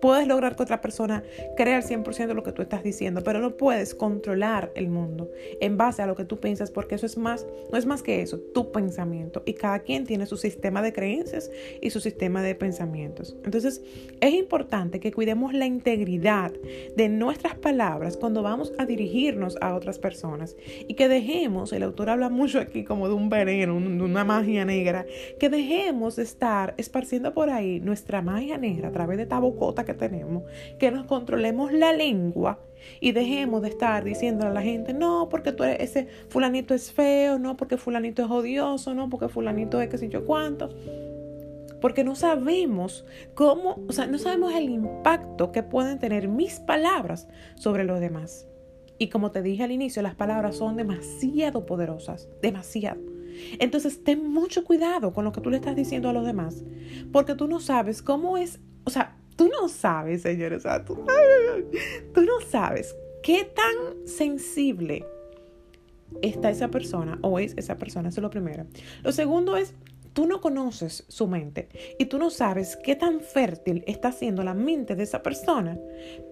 puedes 0.00 0.26
lograr 0.26 0.56
que 0.56 0.62
otra 0.62 0.80
persona 0.80 1.22
crea 1.56 1.76
al 1.76 1.82
100% 1.82 2.34
lo 2.34 2.42
que 2.42 2.52
tú 2.52 2.62
estás 2.62 2.82
diciendo, 2.82 3.22
pero 3.22 3.40
no 3.40 3.56
puedes 3.56 3.94
controlar 3.94 4.72
el 4.74 4.88
mundo 4.88 5.30
en 5.60 5.76
base 5.76 6.02
a 6.02 6.06
lo 6.06 6.14
que 6.14 6.24
tú 6.24 6.38
piensas, 6.38 6.70
porque 6.70 6.94
eso 6.94 7.06
es 7.06 7.16
más, 7.16 7.46
no 7.70 7.78
es 7.78 7.86
más 7.86 8.02
que 8.02 8.22
eso, 8.22 8.38
tu 8.38 8.72
pensamiento. 8.72 9.42
Y 9.46 9.54
cada 9.54 9.80
quien 9.80 10.04
tiene 10.04 10.26
su 10.26 10.36
sistema 10.36 10.82
de 10.82 10.92
creencias 10.92 11.50
y 11.80 11.90
su 11.90 12.00
sistema 12.00 12.42
de 12.42 12.54
pensamientos. 12.54 13.36
Entonces, 13.44 13.82
es 14.20 14.34
importante 14.34 15.00
que 15.00 15.12
cuidemos 15.12 15.54
la 15.54 15.66
integridad 15.66 16.52
de 16.96 17.08
nuestras 17.08 17.54
palabras 17.54 18.16
cuando 18.16 18.42
vamos 18.42 18.72
a 18.78 18.86
dirigirnos 18.86 19.56
a 19.60 19.74
otras 19.74 19.98
personas 19.98 20.56
y 20.86 20.94
que 20.94 21.08
dejemos, 21.08 21.72
el 21.72 21.82
autor 21.82 22.10
habla 22.10 22.28
mucho 22.28 22.60
aquí 22.60 22.84
como 22.84 23.08
de 23.08 23.14
un 23.14 23.28
veneno, 23.28 23.74
de 23.74 24.02
una 24.02 24.24
magia 24.24 24.64
negra, 24.64 25.06
que 25.38 25.48
dejemos 25.48 26.16
de 26.16 26.22
estar 26.22 26.74
esparciendo 26.76 27.34
por 27.34 27.50
ahí 27.50 27.80
nuestra 27.80 28.22
magia 28.22 28.58
negra 28.58 28.88
a 28.88 28.92
través 28.92 29.16
de 29.16 29.24
esta 29.24 29.38
bocota 29.38 29.84
que 29.86 29.94
tenemos, 29.94 30.42
que 30.78 30.90
nos 30.90 31.06
controlemos 31.06 31.72
la 31.72 31.94
lengua 31.94 32.60
y 33.00 33.12
dejemos 33.12 33.62
de 33.62 33.68
estar 33.68 34.04
diciendo 34.04 34.46
a 34.46 34.50
la 34.50 34.60
gente, 34.60 34.92
no, 34.92 35.28
porque 35.30 35.54
ese 35.78 36.08
fulanito 36.28 36.74
es 36.74 36.92
feo, 36.92 37.38
no, 37.38 37.56
porque 37.56 37.78
fulanito 37.78 38.22
es 38.22 38.30
odioso, 38.30 38.92
no, 38.94 39.08
porque 39.08 39.28
fulanito 39.28 39.80
es 39.80 39.88
que 39.88 39.96
sé 39.96 40.10
yo 40.10 40.26
cuánto. 40.26 40.68
Porque 41.80 42.04
no 42.04 42.14
sabemos 42.14 43.06
cómo, 43.34 43.78
o 43.88 43.92
sea, 43.92 44.06
no 44.06 44.18
sabemos 44.18 44.54
el 44.54 44.68
impacto 44.68 45.52
que 45.52 45.62
pueden 45.62 45.98
tener 45.98 46.28
mis 46.28 46.60
palabras 46.60 47.28
sobre 47.54 47.84
los 47.84 48.00
demás. 48.00 48.46
Y 48.98 49.08
como 49.08 49.30
te 49.30 49.42
dije 49.42 49.62
al 49.62 49.72
inicio, 49.72 50.02
las 50.02 50.14
palabras 50.14 50.56
son 50.56 50.76
demasiado 50.76 51.66
poderosas, 51.66 52.28
demasiado. 52.40 53.00
Entonces, 53.58 54.02
ten 54.02 54.26
mucho 54.26 54.64
cuidado 54.64 55.12
con 55.12 55.24
lo 55.24 55.32
que 55.32 55.42
tú 55.42 55.50
le 55.50 55.56
estás 55.56 55.76
diciendo 55.76 56.08
a 56.08 56.14
los 56.14 56.24
demás, 56.24 56.64
porque 57.12 57.34
tú 57.34 57.46
no 57.48 57.60
sabes 57.60 58.02
cómo 58.02 58.38
es, 58.38 58.60
o 58.84 58.90
sea, 58.90 59.18
Tú 59.36 59.48
no 59.48 59.68
sabes, 59.68 60.22
señores, 60.22 60.64
tú 62.14 62.22
no 62.22 62.40
sabes 62.50 62.96
qué 63.22 63.44
tan 63.44 64.06
sensible 64.06 65.06
está 66.22 66.50
esa 66.50 66.68
persona 66.68 67.18
o 67.22 67.38
es 67.38 67.54
esa 67.56 67.76
persona, 67.76 68.08
eso 68.08 68.20
es 68.20 68.22
lo 68.22 68.30
primero. 68.30 68.66
Lo 69.02 69.12
segundo 69.12 69.56
es, 69.56 69.74
tú 70.12 70.26
no 70.26 70.40
conoces 70.40 71.04
su 71.08 71.26
mente 71.26 71.68
y 71.98 72.06
tú 72.06 72.18
no 72.18 72.30
sabes 72.30 72.76
qué 72.82 72.96
tan 72.96 73.20
fértil 73.20 73.84
está 73.86 74.12
siendo 74.12 74.42
la 74.42 74.54
mente 74.54 74.96
de 74.96 75.02
esa 75.02 75.22
persona 75.22 75.78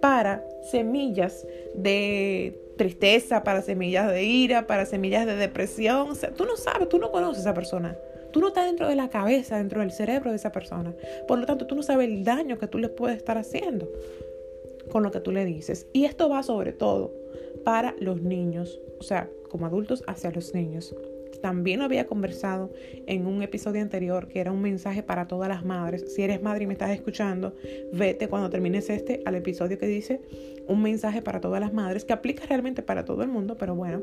para 0.01 0.43
semillas 0.71 1.47
de 1.75 2.59
tristeza, 2.79 3.45
para 3.45 3.61
semillas 3.61 4.11
de 4.11 4.25
ira, 4.25 4.67
para 4.67 4.87
semillas 4.87 5.27
de 5.27 5.37
depresión. 5.37 6.11
O 6.11 6.15
sea, 6.15 6.33
tú 6.33 6.45
no 6.47 6.57
sabes, 6.57 6.89
tú 6.89 6.99
no 6.99 7.11
conoces 7.13 7.39
a 7.39 7.51
esa 7.51 7.55
persona. 7.55 7.97
Tú 8.35 8.41
no 8.41 8.49
estás 8.49 8.67
dentro 8.67 8.89
de 8.89 8.97
la 8.97 9.11
cabeza, 9.11 9.59
dentro 9.59 9.81
del 9.81 9.93
cerebro 9.93 10.31
de 10.31 10.37
esa 10.39 10.51
persona. 10.51 10.93
Por 11.29 11.39
lo 11.39 11.47
tanto, 11.47 11.69
tú 11.69 11.77
no 11.77 11.85
sabes 11.85 12.09
el 12.09 12.25
daño 12.25 12.59
que 12.59 12.67
tú 12.67 12.79
le 12.79 12.89
puedes 12.89 13.17
estar 13.17 13.39
haciendo 13.39 13.89
con 14.91 15.05
lo 15.05 15.13
que 15.13 15.21
tú 15.21 15.31
le 15.31 15.45
dices. 15.45 15.87
Y 15.93 16.05
esto 16.05 16.29
va 16.29 16.43
sobre 16.43 16.73
todo 16.73 17.13
para 17.63 17.95
los 18.01 18.23
niños, 18.23 18.81
o 18.99 19.05
sea, 19.05 19.31
como 19.49 19.67
adultos 19.67 20.03
hacia 20.09 20.33
los 20.33 20.53
niños. 20.53 20.93
También 21.45 21.83
había 21.83 22.07
conversado 22.07 22.73
en 23.07 23.27
un 23.27 23.43
episodio 23.43 23.83
anterior 23.83 24.29
que 24.29 24.41
era 24.41 24.51
un 24.51 24.63
mensaje 24.63 25.03
para 25.03 25.29
todas 25.29 25.47
las 25.47 25.63
madres. 25.63 26.15
Si 26.15 26.23
eres 26.23 26.41
madre 26.41 26.65
y 26.65 26.67
me 26.67 26.73
estás 26.73 26.89
escuchando, 26.89 27.55
vete 27.93 28.29
cuando 28.29 28.49
termines 28.49 28.89
este 28.89 29.21
al 29.27 29.35
episodio 29.35 29.79
que 29.79 29.87
dice 29.87 30.23
un 30.69 30.81
mensaje 30.81 31.21
para 31.21 31.43
todas 31.43 31.61
las 31.61 31.75
madres 31.75 32.07
que 32.07 32.15
aplica 32.15 32.47
realmente 32.47 32.81
para 32.81 33.05
todo 33.05 33.23
el 33.23 33.29
mundo, 33.29 33.59
pero 33.59 33.75
bueno, 33.75 34.01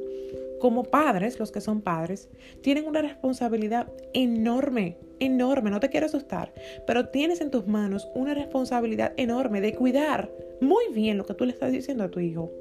como 0.60 0.84
padres, 0.84 1.40
los 1.40 1.52
que 1.52 1.62
son 1.62 1.82
padres, 1.82 2.30
tienen 2.62 2.86
una 2.86 3.02
responsabilidad 3.02 3.92
enorme, 4.14 4.98
enorme, 5.20 5.72
no 5.72 5.80
te 5.80 5.90
quiero 5.90 6.06
asustar, 6.06 6.54
pero 6.86 7.10
tienes 7.10 7.42
en 7.42 7.50
tus 7.50 7.66
manos 7.66 8.08
una 8.14 8.36
responsabilidad 8.36 9.14
enorme 9.18 9.62
de 9.62 9.74
cuidar 9.74 10.30
muy 10.62 10.94
bien 10.94 11.18
lo 11.18 11.26
que 11.26 11.34
tú 11.34 11.46
le 11.46 11.54
estás 11.54 11.72
diciendo 11.72 12.04
a 12.04 12.12
tu 12.12 12.20
hijo. 12.20 12.52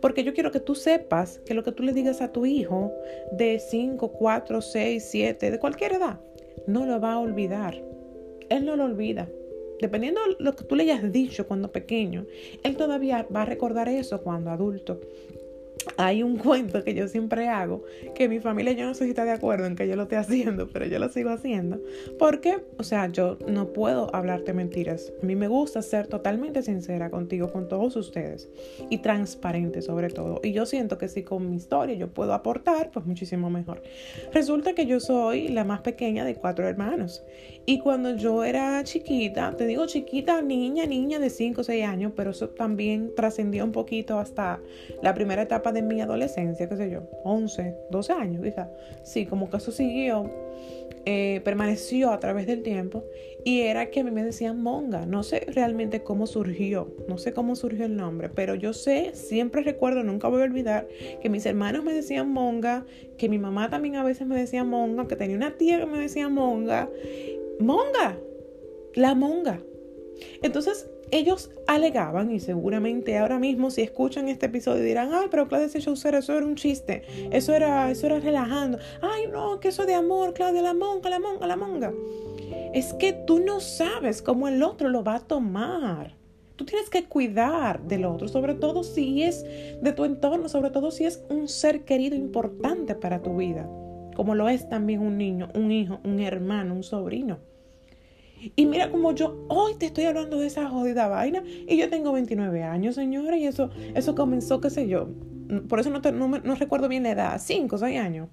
Porque 0.00 0.24
yo 0.24 0.34
quiero 0.34 0.50
que 0.50 0.60
tú 0.60 0.74
sepas 0.74 1.40
que 1.44 1.54
lo 1.54 1.62
que 1.62 1.72
tú 1.72 1.82
le 1.82 1.92
digas 1.92 2.20
a 2.20 2.32
tu 2.32 2.46
hijo 2.46 2.92
de 3.32 3.58
5, 3.58 4.12
4, 4.12 4.60
6, 4.60 5.04
7, 5.04 5.50
de 5.50 5.58
cualquier 5.58 5.94
edad, 5.94 6.20
no 6.66 6.86
lo 6.86 7.00
va 7.00 7.14
a 7.14 7.18
olvidar. 7.18 7.82
Él 8.48 8.64
no 8.64 8.76
lo 8.76 8.84
olvida. 8.84 9.28
Dependiendo 9.80 10.20
de 10.24 10.36
lo 10.38 10.54
que 10.54 10.64
tú 10.64 10.76
le 10.76 10.84
hayas 10.84 11.10
dicho 11.10 11.48
cuando 11.48 11.72
pequeño, 11.72 12.26
él 12.62 12.76
todavía 12.76 13.26
va 13.34 13.42
a 13.42 13.46
recordar 13.46 13.88
eso 13.88 14.22
cuando 14.22 14.50
adulto 14.50 15.00
hay 15.96 16.22
un 16.22 16.36
cuento 16.36 16.84
que 16.84 16.94
yo 16.94 17.08
siempre 17.08 17.48
hago, 17.48 17.84
que 18.14 18.28
mi 18.28 18.40
familia 18.40 18.72
yo 18.72 18.86
no 18.86 18.94
sé 18.94 19.04
si 19.04 19.10
está 19.10 19.24
de 19.24 19.32
acuerdo 19.32 19.66
en 19.66 19.76
que 19.76 19.88
yo 19.88 19.96
lo 19.96 20.04
esté 20.04 20.16
haciendo, 20.16 20.68
pero 20.68 20.86
yo 20.86 20.98
lo 20.98 21.08
sigo 21.08 21.30
haciendo, 21.30 21.80
porque, 22.18 22.64
o 22.78 22.82
sea, 22.82 23.08
yo 23.08 23.38
no 23.46 23.72
puedo 23.72 24.14
hablarte 24.14 24.52
mentiras. 24.52 25.12
A 25.22 25.26
mí 25.26 25.36
me 25.36 25.48
gusta 25.48 25.82
ser 25.82 26.06
totalmente 26.06 26.62
sincera 26.62 27.10
contigo, 27.10 27.52
con 27.52 27.68
todos 27.68 27.96
ustedes, 27.96 28.48
y 28.90 28.98
transparente 28.98 29.82
sobre 29.82 30.10
todo. 30.10 30.40
Y 30.42 30.52
yo 30.52 30.66
siento 30.66 30.98
que 30.98 31.08
si 31.08 31.22
con 31.22 31.48
mi 31.48 31.56
historia 31.56 31.94
yo 31.94 32.08
puedo 32.08 32.32
aportar, 32.34 32.90
pues 32.90 33.06
muchísimo 33.06 33.50
mejor. 33.50 33.82
Resulta 34.32 34.74
que 34.74 34.86
yo 34.86 35.00
soy 35.00 35.48
la 35.48 35.64
más 35.64 35.80
pequeña 35.80 36.24
de 36.24 36.34
cuatro 36.34 36.66
hermanos. 36.66 37.22
Y 37.64 37.78
cuando 37.78 38.16
yo 38.16 38.44
era 38.44 38.82
chiquita, 38.84 39.56
te 39.56 39.66
digo 39.66 39.86
chiquita, 39.86 40.42
niña, 40.42 40.84
niña 40.86 41.18
de 41.20 41.30
5 41.30 41.60
o 41.60 41.64
6 41.64 41.84
años, 41.84 42.12
pero 42.16 42.30
eso 42.30 42.48
también 42.48 43.12
trascendió 43.14 43.64
un 43.64 43.72
poquito 43.72 44.18
hasta 44.18 44.60
la 45.00 45.14
primera 45.14 45.42
etapa 45.42 45.71
de 45.72 45.82
mi 45.82 46.00
adolescencia, 46.00 46.68
qué 46.68 46.76
sé 46.76 46.90
yo, 46.90 47.02
11, 47.24 47.74
12 47.90 48.12
años 48.12 48.42
quizás. 48.42 48.68
Sí, 49.02 49.26
como 49.26 49.50
que 49.50 49.56
eso 49.56 49.72
siguió, 49.72 50.30
eh, 51.04 51.40
permaneció 51.44 52.12
a 52.12 52.20
través 52.20 52.46
del 52.46 52.62
tiempo 52.62 53.04
y 53.44 53.62
era 53.62 53.90
que 53.90 54.00
a 54.00 54.04
mí 54.04 54.10
me 54.10 54.22
decían 54.24 54.62
monga. 54.62 55.04
No 55.06 55.22
sé 55.22 55.46
realmente 55.48 56.02
cómo 56.02 56.26
surgió, 56.26 56.94
no 57.08 57.18
sé 57.18 57.32
cómo 57.32 57.56
surgió 57.56 57.86
el 57.86 57.96
nombre, 57.96 58.28
pero 58.28 58.54
yo 58.54 58.72
sé, 58.72 59.10
siempre 59.14 59.62
recuerdo, 59.62 60.02
nunca 60.04 60.28
voy 60.28 60.42
a 60.42 60.44
olvidar 60.44 60.86
que 61.20 61.28
mis 61.28 61.44
hermanos 61.46 61.84
me 61.84 61.92
decían 61.92 62.30
monga, 62.30 62.84
que 63.18 63.28
mi 63.28 63.38
mamá 63.38 63.70
también 63.70 63.96
a 63.96 64.04
veces 64.04 64.26
me 64.26 64.36
decía 64.36 64.64
monga, 64.64 65.08
que 65.08 65.16
tenía 65.16 65.36
una 65.36 65.56
tía 65.56 65.80
que 65.80 65.86
me 65.86 65.98
decía 65.98 66.28
monga 66.28 66.88
monga, 67.62 68.18
la 68.94 69.14
monga. 69.14 69.60
Entonces 70.42 70.88
ellos 71.12 71.50
alegaban, 71.66 72.32
y 72.32 72.40
seguramente 72.40 73.18
ahora 73.18 73.38
mismo 73.38 73.70
si 73.70 73.82
escuchan 73.82 74.28
este 74.28 74.46
episodio 74.46 74.82
dirán, 74.82 75.10
ay, 75.12 75.26
pero 75.30 75.46
Claudia 75.46 75.68
Chaucer, 75.68 76.14
eso 76.14 76.34
era 76.34 76.44
un 76.44 76.56
chiste, 76.56 77.02
eso 77.30 77.52
era, 77.52 77.90
eso 77.90 78.06
era 78.06 78.18
relajando, 78.18 78.78
ay, 79.02 79.26
no, 79.30 79.60
que 79.60 79.68
eso 79.68 79.84
de 79.84 79.94
amor, 79.94 80.32
Claudia, 80.32 80.62
la 80.62 80.74
monga, 80.74 81.10
la 81.10 81.20
monga, 81.20 81.46
la 81.46 81.56
monga. 81.56 81.92
Es 82.72 82.94
que 82.94 83.12
tú 83.12 83.40
no 83.40 83.60
sabes 83.60 84.22
cómo 84.22 84.48
el 84.48 84.62
otro 84.62 84.88
lo 84.88 85.04
va 85.04 85.16
a 85.16 85.20
tomar. 85.20 86.16
Tú 86.56 86.64
tienes 86.64 86.88
que 86.88 87.04
cuidar 87.04 87.82
del 87.82 88.06
otro, 88.06 88.28
sobre 88.28 88.54
todo 88.54 88.82
si 88.82 89.22
es 89.22 89.44
de 89.44 89.92
tu 89.92 90.04
entorno, 90.04 90.48
sobre 90.48 90.70
todo 90.70 90.90
si 90.90 91.04
es 91.04 91.22
un 91.28 91.48
ser 91.48 91.84
querido 91.84 92.16
importante 92.16 92.94
para 92.94 93.20
tu 93.20 93.36
vida, 93.36 93.68
como 94.16 94.34
lo 94.34 94.48
es 94.48 94.68
también 94.68 95.00
un 95.00 95.18
niño, 95.18 95.48
un 95.54 95.70
hijo, 95.70 96.00
un 96.04 96.20
hermano, 96.20 96.74
un 96.74 96.82
sobrino. 96.82 97.51
Y 98.56 98.66
mira 98.66 98.90
como 98.90 99.12
yo 99.12 99.44
hoy 99.48 99.74
te 99.74 99.86
estoy 99.86 100.04
hablando 100.04 100.38
de 100.38 100.46
esa 100.46 100.68
jodida 100.68 101.08
vaina 101.08 101.42
y 101.68 101.76
yo 101.76 101.88
tengo 101.88 102.12
29 102.12 102.62
años, 102.62 102.94
señora, 102.94 103.36
y 103.36 103.46
eso, 103.46 103.70
eso 103.94 104.14
comenzó, 104.14 104.60
qué 104.60 104.70
sé 104.70 104.88
yo, 104.88 105.08
por 105.68 105.80
eso 105.80 105.90
no, 105.90 106.00
no, 106.28 106.54
recuerdo 106.54 106.88
bien 106.88 107.02
la 107.02 107.10
edad, 107.10 107.40
5 107.40 107.76
o 107.76 107.78
6 107.78 108.00
años. 108.00 108.28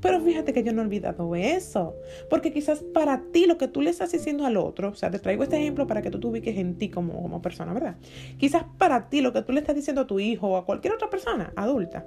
Pero 0.00 0.20
fíjate 0.20 0.52
que 0.52 0.62
yo 0.62 0.72
no 0.72 0.82
he 0.82 0.84
olvidado 0.84 1.34
eso, 1.34 1.96
porque 2.28 2.52
quizás 2.52 2.82
para 2.94 3.22
ti 3.32 3.46
lo 3.46 3.56
que 3.56 3.66
tú 3.66 3.80
le 3.80 3.90
estás 3.90 4.12
diciendo 4.12 4.44
al 4.44 4.56
otro, 4.56 4.90
o 4.90 4.94
sea, 4.94 5.10
te 5.10 5.18
traigo 5.18 5.42
este 5.42 5.56
ejemplo 5.56 5.86
para 5.86 6.02
que 6.02 6.10
tú 6.10 6.20
te 6.20 6.26
ubiques 6.26 6.56
en 6.58 6.76
ti 6.76 6.90
como, 6.90 7.22
como 7.22 7.40
persona, 7.40 7.72
¿verdad? 7.72 7.96
Quizás 8.38 8.64
para 8.76 9.08
ti 9.08 9.20
lo 9.20 9.32
que 9.32 9.42
tú 9.42 9.52
le 9.52 9.60
estás 9.60 9.74
diciendo 9.74 10.02
a 10.02 10.06
tu 10.06 10.20
hijo 10.20 10.48
o 10.48 10.56
a 10.58 10.66
cualquier 10.66 10.92
otra 10.92 11.08
persona 11.08 11.52
adulta, 11.56 12.06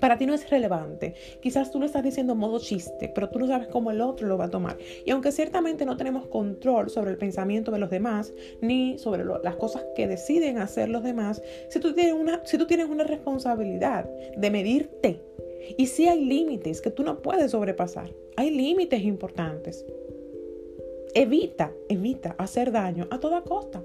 para 0.00 0.18
ti 0.18 0.26
no 0.26 0.34
es 0.34 0.48
relevante. 0.50 1.14
Quizás 1.40 1.70
tú 1.70 1.80
lo 1.80 1.86
estás 1.86 2.02
diciendo 2.02 2.32
en 2.32 2.38
modo 2.38 2.58
chiste, 2.58 3.10
pero 3.14 3.30
tú 3.30 3.38
no 3.38 3.46
sabes 3.46 3.68
cómo 3.68 3.90
el 3.90 4.00
otro 4.00 4.26
lo 4.26 4.38
va 4.38 4.46
a 4.46 4.50
tomar. 4.50 4.76
Y 5.04 5.10
aunque 5.10 5.32
ciertamente 5.32 5.86
no 5.86 5.96
tenemos 5.96 6.26
control 6.26 6.90
sobre 6.90 7.10
el 7.10 7.16
pensamiento 7.16 7.70
de 7.70 7.78
los 7.78 7.90
demás, 7.90 8.32
ni 8.60 8.98
sobre 8.98 9.24
las 9.24 9.56
cosas 9.56 9.84
que 9.94 10.06
deciden 10.06 10.58
hacer 10.58 10.88
los 10.88 11.02
demás, 11.02 11.42
si 11.68 11.80
tú 11.80 11.94
tienes 11.94 12.14
una, 12.14 12.44
si 12.44 12.58
tú 12.58 12.66
tienes 12.66 12.88
una 12.88 13.04
responsabilidad 13.04 14.08
de 14.36 14.50
medirte, 14.50 15.20
y 15.78 15.86
si 15.86 16.06
hay 16.08 16.24
límites 16.24 16.80
que 16.80 16.90
tú 16.90 17.02
no 17.02 17.22
puedes 17.22 17.52
sobrepasar, 17.52 18.10
hay 18.36 18.50
límites 18.50 19.02
importantes. 19.02 19.84
Evita, 21.14 21.72
evita 21.88 22.34
hacer 22.38 22.72
daño 22.72 23.06
a 23.10 23.20
toda 23.20 23.42
costa. 23.42 23.82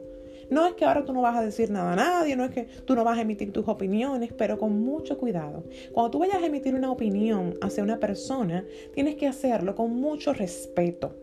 No 0.49 0.65
es 0.65 0.73
que 0.73 0.85
ahora 0.85 1.05
tú 1.05 1.13
no 1.13 1.21
vas 1.21 1.37
a 1.37 1.41
decir 1.41 1.69
nada 1.69 1.93
a 1.93 1.95
nadie, 1.95 2.35
no 2.35 2.45
es 2.45 2.51
que 2.51 2.63
tú 2.85 2.95
no 2.95 3.03
vas 3.03 3.17
a 3.17 3.21
emitir 3.21 3.53
tus 3.53 3.67
opiniones, 3.67 4.33
pero 4.33 4.57
con 4.57 4.81
mucho 4.81 5.17
cuidado. 5.17 5.63
Cuando 5.93 6.11
tú 6.11 6.19
vayas 6.19 6.41
a 6.41 6.45
emitir 6.45 6.75
una 6.75 6.91
opinión 6.91 7.55
hacia 7.61 7.83
una 7.83 7.99
persona, 7.99 8.65
tienes 8.93 9.15
que 9.15 9.27
hacerlo 9.27 9.75
con 9.75 9.95
mucho 9.95 10.33
respeto. 10.33 11.15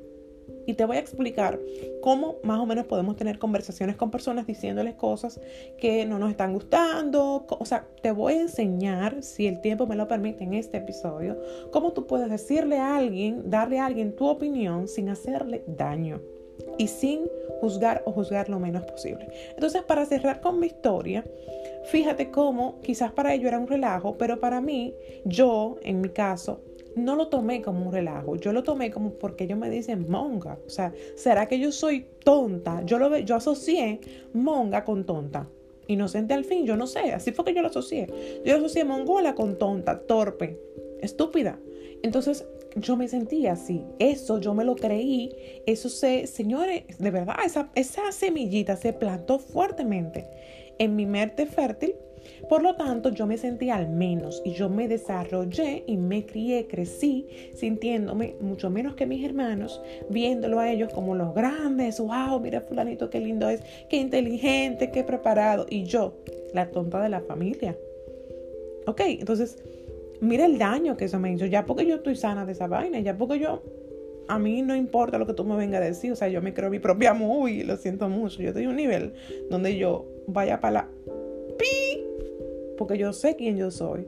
Y 0.66 0.74
te 0.74 0.84
voy 0.84 0.96
a 0.96 1.00
explicar 1.00 1.60
cómo 2.00 2.36
más 2.42 2.58
o 2.58 2.66
menos 2.66 2.86
podemos 2.86 3.16
tener 3.16 3.38
conversaciones 3.38 3.96
con 3.96 4.10
personas 4.10 4.46
diciéndoles 4.46 4.94
cosas 4.94 5.40
que 5.78 6.04
no 6.06 6.18
nos 6.18 6.30
están 6.30 6.52
gustando. 6.52 7.46
O 7.48 7.64
sea, 7.64 7.86
te 8.02 8.10
voy 8.10 8.34
a 8.34 8.42
enseñar, 8.42 9.22
si 9.22 9.46
el 9.46 9.60
tiempo 9.60 9.86
me 9.86 9.96
lo 9.96 10.08
permite 10.08 10.44
en 10.44 10.54
este 10.54 10.78
episodio, 10.78 11.38
cómo 11.72 11.92
tú 11.92 12.06
puedes 12.06 12.30
decirle 12.30 12.78
a 12.78 12.96
alguien, 12.96 13.48
darle 13.48 13.78
a 13.78 13.86
alguien 13.86 14.14
tu 14.14 14.26
opinión 14.26 14.88
sin 14.88 15.08
hacerle 15.08 15.64
daño 15.66 16.20
y 16.78 16.88
sin 16.88 17.28
juzgar 17.60 18.02
o 18.06 18.12
juzgar 18.12 18.48
lo 18.48 18.58
menos 18.58 18.84
posible. 18.84 19.28
Entonces, 19.50 19.82
para 19.82 20.04
cerrar 20.06 20.40
con 20.40 20.60
mi 20.60 20.66
historia, 20.66 21.24
fíjate 21.86 22.30
cómo 22.30 22.80
quizás 22.82 23.12
para 23.12 23.34
ello 23.34 23.48
era 23.48 23.58
un 23.58 23.66
relajo, 23.66 24.16
pero 24.18 24.40
para 24.40 24.60
mí, 24.60 24.94
yo, 25.24 25.76
en 25.82 26.00
mi 26.00 26.10
caso, 26.10 26.60
no 26.96 27.14
lo 27.14 27.28
tomé 27.28 27.60
como 27.62 27.86
un 27.86 27.92
relajo, 27.92 28.36
yo 28.36 28.52
lo 28.52 28.62
tomé 28.62 28.90
como 28.90 29.12
porque 29.12 29.44
ellos 29.44 29.58
me 29.58 29.70
dicen 29.70 30.06
monga. 30.08 30.58
O 30.66 30.70
sea, 30.70 30.92
¿será 31.14 31.46
que 31.46 31.58
yo 31.58 31.70
soy 31.70 32.06
tonta? 32.24 32.82
Yo, 32.84 32.98
lo, 32.98 33.16
yo 33.18 33.36
asocié 33.36 34.00
monga 34.32 34.84
con 34.84 35.04
tonta. 35.04 35.48
Inocente 35.88 36.34
al 36.34 36.44
fin, 36.44 36.66
yo 36.66 36.76
no 36.76 36.88
sé, 36.88 37.12
así 37.12 37.30
fue 37.30 37.44
que 37.44 37.54
yo 37.54 37.62
lo 37.62 37.68
asocié. 37.68 38.08
Yo 38.44 38.56
asocié 38.56 38.84
mongola 38.84 39.34
con 39.34 39.56
tonta, 39.56 40.00
torpe, 40.00 40.58
estúpida. 41.00 41.60
Entonces, 42.02 42.44
yo 42.76 42.96
me 42.96 43.08
sentía 43.08 43.52
así. 43.52 43.84
Eso 43.98 44.38
yo 44.38 44.54
me 44.54 44.64
lo 44.64 44.76
creí. 44.76 45.62
Eso 45.66 45.88
se, 45.88 46.26
señores, 46.26 46.84
de 46.98 47.10
verdad, 47.10 47.36
esa, 47.44 47.70
esa 47.74 48.12
semillita 48.12 48.76
se 48.76 48.92
plantó 48.92 49.38
fuertemente 49.38 50.26
en 50.78 50.94
mi 50.94 51.06
mente 51.06 51.46
fértil. 51.46 51.94
Por 52.48 52.62
lo 52.62 52.74
tanto, 52.76 53.10
yo 53.10 53.26
me 53.26 53.38
sentí 53.38 53.70
al 53.70 53.88
menos 53.88 54.42
y 54.44 54.52
yo 54.52 54.68
me 54.68 54.88
desarrollé 54.88 55.84
y 55.86 55.96
me 55.96 56.26
crié, 56.26 56.66
crecí 56.66 57.26
sintiéndome 57.54 58.34
mucho 58.40 58.68
menos 58.68 58.94
que 58.94 59.06
mis 59.06 59.24
hermanos, 59.24 59.80
viéndolo 60.10 60.58
a 60.58 60.70
ellos 60.70 60.92
como 60.92 61.14
los 61.14 61.34
grandes. 61.34 62.00
¡Wow! 62.00 62.40
Mira, 62.40 62.60
Fulanito, 62.60 63.10
qué 63.10 63.20
lindo 63.20 63.48
es, 63.48 63.62
qué 63.88 63.96
inteligente, 63.96 64.90
qué 64.90 65.04
preparado. 65.04 65.66
Y 65.70 65.84
yo, 65.84 66.14
la 66.52 66.70
tonta 66.70 67.00
de 67.00 67.08
la 67.08 67.20
familia. 67.20 67.76
Ok, 68.86 69.00
entonces 69.06 69.56
mira 70.20 70.46
el 70.46 70.58
daño 70.58 70.96
que 70.96 71.06
eso 71.06 71.18
me 71.18 71.32
hizo. 71.32 71.46
Ya 71.46 71.64
porque 71.66 71.86
yo 71.86 71.96
estoy 71.96 72.16
sana 72.16 72.46
de 72.46 72.52
esa 72.52 72.66
vaina, 72.66 73.00
ya 73.00 73.16
porque 73.16 73.38
yo, 73.38 73.62
a 74.28 74.38
mí 74.38 74.62
no 74.62 74.74
importa 74.74 75.18
lo 75.18 75.26
que 75.26 75.34
tú 75.34 75.44
me 75.44 75.56
vengas 75.56 75.80
a 75.82 75.84
decir, 75.84 76.12
o 76.12 76.16
sea, 76.16 76.28
yo 76.28 76.42
me 76.42 76.54
creo 76.54 76.70
mi 76.70 76.78
propia 76.78 77.14
movie, 77.14 77.64
lo 77.64 77.76
siento 77.76 78.08
mucho. 78.08 78.42
Yo 78.42 78.48
estoy 78.48 78.64
en 78.64 78.70
un 78.70 78.76
nivel 78.76 79.14
donde 79.50 79.76
yo 79.76 80.06
vaya 80.26 80.60
para 80.60 80.72
la 80.72 80.88
pi, 81.58 82.02
porque 82.76 82.98
yo 82.98 83.12
sé 83.12 83.36
quién 83.36 83.56
yo 83.56 83.70
soy. 83.70 84.06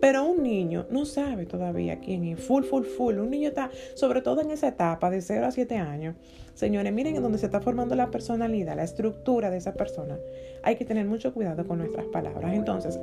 Pero 0.00 0.24
un 0.24 0.42
niño 0.42 0.86
no 0.90 1.06
sabe 1.06 1.46
todavía 1.46 1.98
quién 1.98 2.24
es. 2.24 2.40
Full, 2.40 2.64
full, 2.64 2.84
full. 2.84 3.18
Un 3.18 3.30
niño 3.30 3.48
está, 3.48 3.70
sobre 3.94 4.20
todo 4.20 4.42
en 4.42 4.50
esa 4.50 4.68
etapa 4.68 5.08
de 5.08 5.22
0 5.22 5.46
a 5.46 5.50
7 5.50 5.76
años. 5.76 6.14
Señores, 6.54 6.92
miren 6.92 7.16
en 7.16 7.22
donde 7.22 7.38
se 7.38 7.46
está 7.46 7.60
formando 7.60 7.94
la 7.94 8.10
personalidad, 8.10 8.76
la 8.76 8.84
estructura 8.84 9.50
de 9.50 9.56
esa 9.56 9.72
persona. 9.72 10.18
Hay 10.62 10.76
que 10.76 10.84
tener 10.84 11.06
mucho 11.06 11.32
cuidado 11.32 11.66
con 11.66 11.78
nuestras 11.78 12.06
palabras. 12.06 12.52
Entonces, 12.52 13.00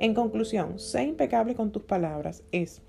en 0.00 0.14
conclusión, 0.14 0.78
sé 0.78 1.04
impecable 1.04 1.54
con 1.54 1.72
tus 1.72 1.82
palabras 1.82 2.42
es 2.52 2.82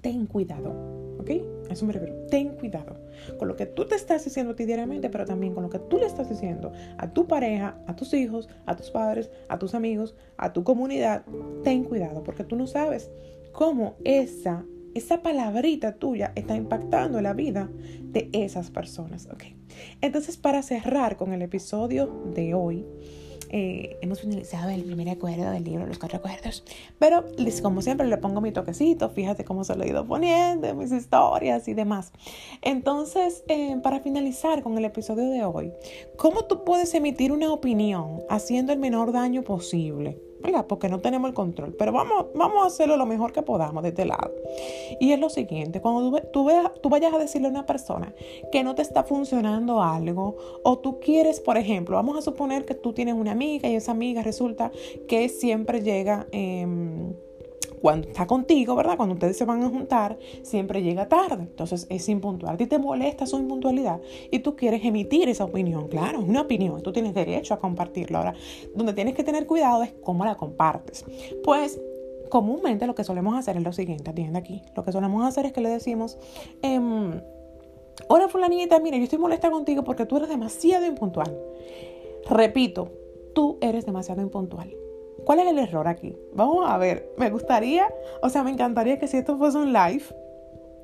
ten 0.00 0.26
cuidado, 0.26 0.70
¿ok? 1.18 1.30
eso 1.70 1.84
me 1.84 1.92
refiero. 1.92 2.14
Ten 2.30 2.50
cuidado 2.50 2.96
con 3.38 3.48
lo 3.48 3.56
que 3.56 3.66
tú 3.66 3.86
te 3.86 3.94
estás 3.94 4.24
diciendo 4.24 4.52
a 4.52 4.54
diariamente, 4.54 5.10
pero 5.10 5.24
también 5.24 5.54
con 5.54 5.64
lo 5.64 5.70
que 5.70 5.78
tú 5.78 5.98
le 5.98 6.06
estás 6.06 6.28
diciendo 6.28 6.72
a 6.98 7.10
tu 7.12 7.26
pareja, 7.26 7.78
a 7.86 7.96
tus 7.96 8.14
hijos, 8.14 8.48
a 8.66 8.76
tus 8.76 8.90
padres, 8.90 9.30
a 9.48 9.58
tus 9.58 9.74
amigos, 9.74 10.14
a 10.36 10.52
tu 10.52 10.62
comunidad. 10.64 11.24
Ten 11.64 11.84
cuidado 11.84 12.22
porque 12.22 12.44
tú 12.44 12.56
no 12.56 12.66
sabes 12.66 13.10
cómo 13.52 13.96
esa, 14.04 14.64
esa 14.94 15.22
palabrita 15.22 15.96
tuya 15.96 16.32
está 16.34 16.54
impactando 16.54 17.20
la 17.20 17.32
vida 17.32 17.68
de 18.02 18.28
esas 18.32 18.70
personas, 18.70 19.26
¿ok? 19.32 19.44
Entonces, 20.00 20.36
para 20.36 20.62
cerrar 20.62 21.16
con 21.16 21.32
el 21.32 21.42
episodio 21.42 22.06
de 22.34 22.54
hoy, 22.54 22.84
eh, 23.50 23.96
hemos 24.00 24.20
finalizado 24.20 24.70
el 24.70 24.84
primer 24.84 25.08
acuerdo 25.08 25.50
del 25.50 25.64
libro 25.64 25.86
Los 25.86 25.98
Cuatro 25.98 26.18
Acuerdos. 26.18 26.64
Pero 26.98 27.24
como 27.62 27.82
siempre 27.82 28.06
le 28.06 28.16
pongo 28.18 28.40
mi 28.40 28.52
toquecito, 28.52 29.10
fíjate 29.10 29.44
cómo 29.44 29.64
se 29.64 29.76
lo 29.76 29.84
he 29.84 29.88
ido 29.88 30.06
poniendo, 30.06 30.74
mis 30.74 30.92
historias 30.92 31.68
y 31.68 31.74
demás. 31.74 32.12
Entonces, 32.62 33.44
eh, 33.48 33.76
para 33.82 34.00
finalizar 34.00 34.62
con 34.62 34.76
el 34.76 34.84
episodio 34.84 35.30
de 35.30 35.44
hoy, 35.44 35.72
¿cómo 36.16 36.44
tú 36.44 36.64
puedes 36.64 36.94
emitir 36.94 37.32
una 37.32 37.52
opinión 37.52 38.22
haciendo 38.28 38.72
el 38.72 38.78
menor 38.78 39.12
daño 39.12 39.42
posible? 39.42 40.25
Porque 40.68 40.88
no 40.88 41.00
tenemos 41.00 41.28
el 41.28 41.34
control. 41.34 41.74
Pero 41.78 41.92
vamos, 41.92 42.26
vamos 42.34 42.62
a 42.62 42.66
hacerlo 42.66 42.96
lo 42.96 43.06
mejor 43.06 43.32
que 43.32 43.42
podamos 43.42 43.82
de 43.82 43.90
este 43.90 44.04
lado. 44.04 44.32
Y 45.00 45.12
es 45.12 45.18
lo 45.18 45.28
siguiente, 45.28 45.80
cuando 45.80 46.20
tú, 46.32 46.44
veas, 46.44 46.72
tú 46.80 46.88
vayas 46.88 47.12
a 47.12 47.18
decirle 47.18 47.48
a 47.48 47.50
una 47.50 47.66
persona 47.66 48.14
que 48.52 48.62
no 48.62 48.74
te 48.74 48.82
está 48.82 49.04
funcionando 49.04 49.82
algo, 49.82 50.36
o 50.62 50.78
tú 50.78 51.00
quieres, 51.00 51.40
por 51.40 51.56
ejemplo, 51.56 51.96
vamos 51.96 52.16
a 52.16 52.22
suponer 52.22 52.64
que 52.64 52.74
tú 52.74 52.92
tienes 52.92 53.14
una 53.14 53.32
amiga 53.32 53.68
y 53.68 53.74
esa 53.74 53.92
amiga 53.92 54.22
resulta 54.22 54.70
que 55.08 55.28
siempre 55.28 55.82
llega... 55.82 56.26
Eh, 56.32 56.66
cuando 57.80 58.08
está 58.08 58.26
contigo, 58.26 58.74
¿verdad? 58.74 58.96
Cuando 58.96 59.14
ustedes 59.14 59.36
se 59.36 59.44
van 59.44 59.62
a 59.62 59.68
juntar, 59.68 60.18
siempre 60.42 60.82
llega 60.82 61.08
tarde. 61.08 61.42
Entonces 61.42 61.86
es 61.90 62.08
impuntual. 62.08 62.54
A 62.54 62.56
ti 62.56 62.66
te 62.66 62.78
molesta 62.78 63.26
su 63.26 63.38
impuntualidad 63.38 64.00
y 64.30 64.40
tú 64.40 64.56
quieres 64.56 64.84
emitir 64.84 65.28
esa 65.28 65.44
opinión. 65.44 65.88
Claro, 65.88 66.20
es 66.20 66.28
una 66.28 66.42
opinión. 66.42 66.82
Tú 66.82 66.92
tienes 66.92 67.14
derecho 67.14 67.54
a 67.54 67.58
compartirla. 67.58 68.18
Ahora, 68.18 68.34
donde 68.74 68.92
tienes 68.92 69.14
que 69.14 69.24
tener 69.24 69.46
cuidado 69.46 69.82
es 69.82 69.92
cómo 70.02 70.24
la 70.24 70.34
compartes. 70.36 71.04
Pues 71.44 71.80
comúnmente 72.28 72.86
lo 72.86 72.94
que 72.94 73.04
solemos 73.04 73.36
hacer 73.36 73.56
es 73.56 73.62
lo 73.62 73.72
siguiente, 73.72 74.10
atiende 74.10 74.38
aquí. 74.38 74.62
Lo 74.74 74.84
que 74.84 74.92
solemos 74.92 75.24
hacer 75.24 75.46
es 75.46 75.52
que 75.52 75.60
le 75.60 75.68
decimos, 75.68 76.18
eh, 76.62 76.80
hola 78.08 78.28
fulanita, 78.28 78.78
mira, 78.80 78.96
yo 78.96 79.04
estoy 79.04 79.18
molesta 79.18 79.50
contigo 79.50 79.84
porque 79.84 80.06
tú 80.06 80.16
eres 80.16 80.28
demasiado 80.28 80.86
impuntual. 80.86 81.36
Repito, 82.28 82.90
tú 83.34 83.58
eres 83.60 83.86
demasiado 83.86 84.22
impuntual. 84.22 84.74
¿Cuál 85.26 85.40
es 85.40 85.48
el 85.48 85.58
error 85.58 85.88
aquí? 85.88 86.16
Vamos 86.34 86.70
a 86.70 86.78
ver, 86.78 87.12
me 87.18 87.30
gustaría, 87.30 87.92
o 88.22 88.28
sea, 88.28 88.44
me 88.44 88.52
encantaría 88.52 89.00
que 89.00 89.08
si 89.08 89.16
esto 89.16 89.36
fuese 89.36 89.58
un 89.58 89.72
live, 89.72 90.04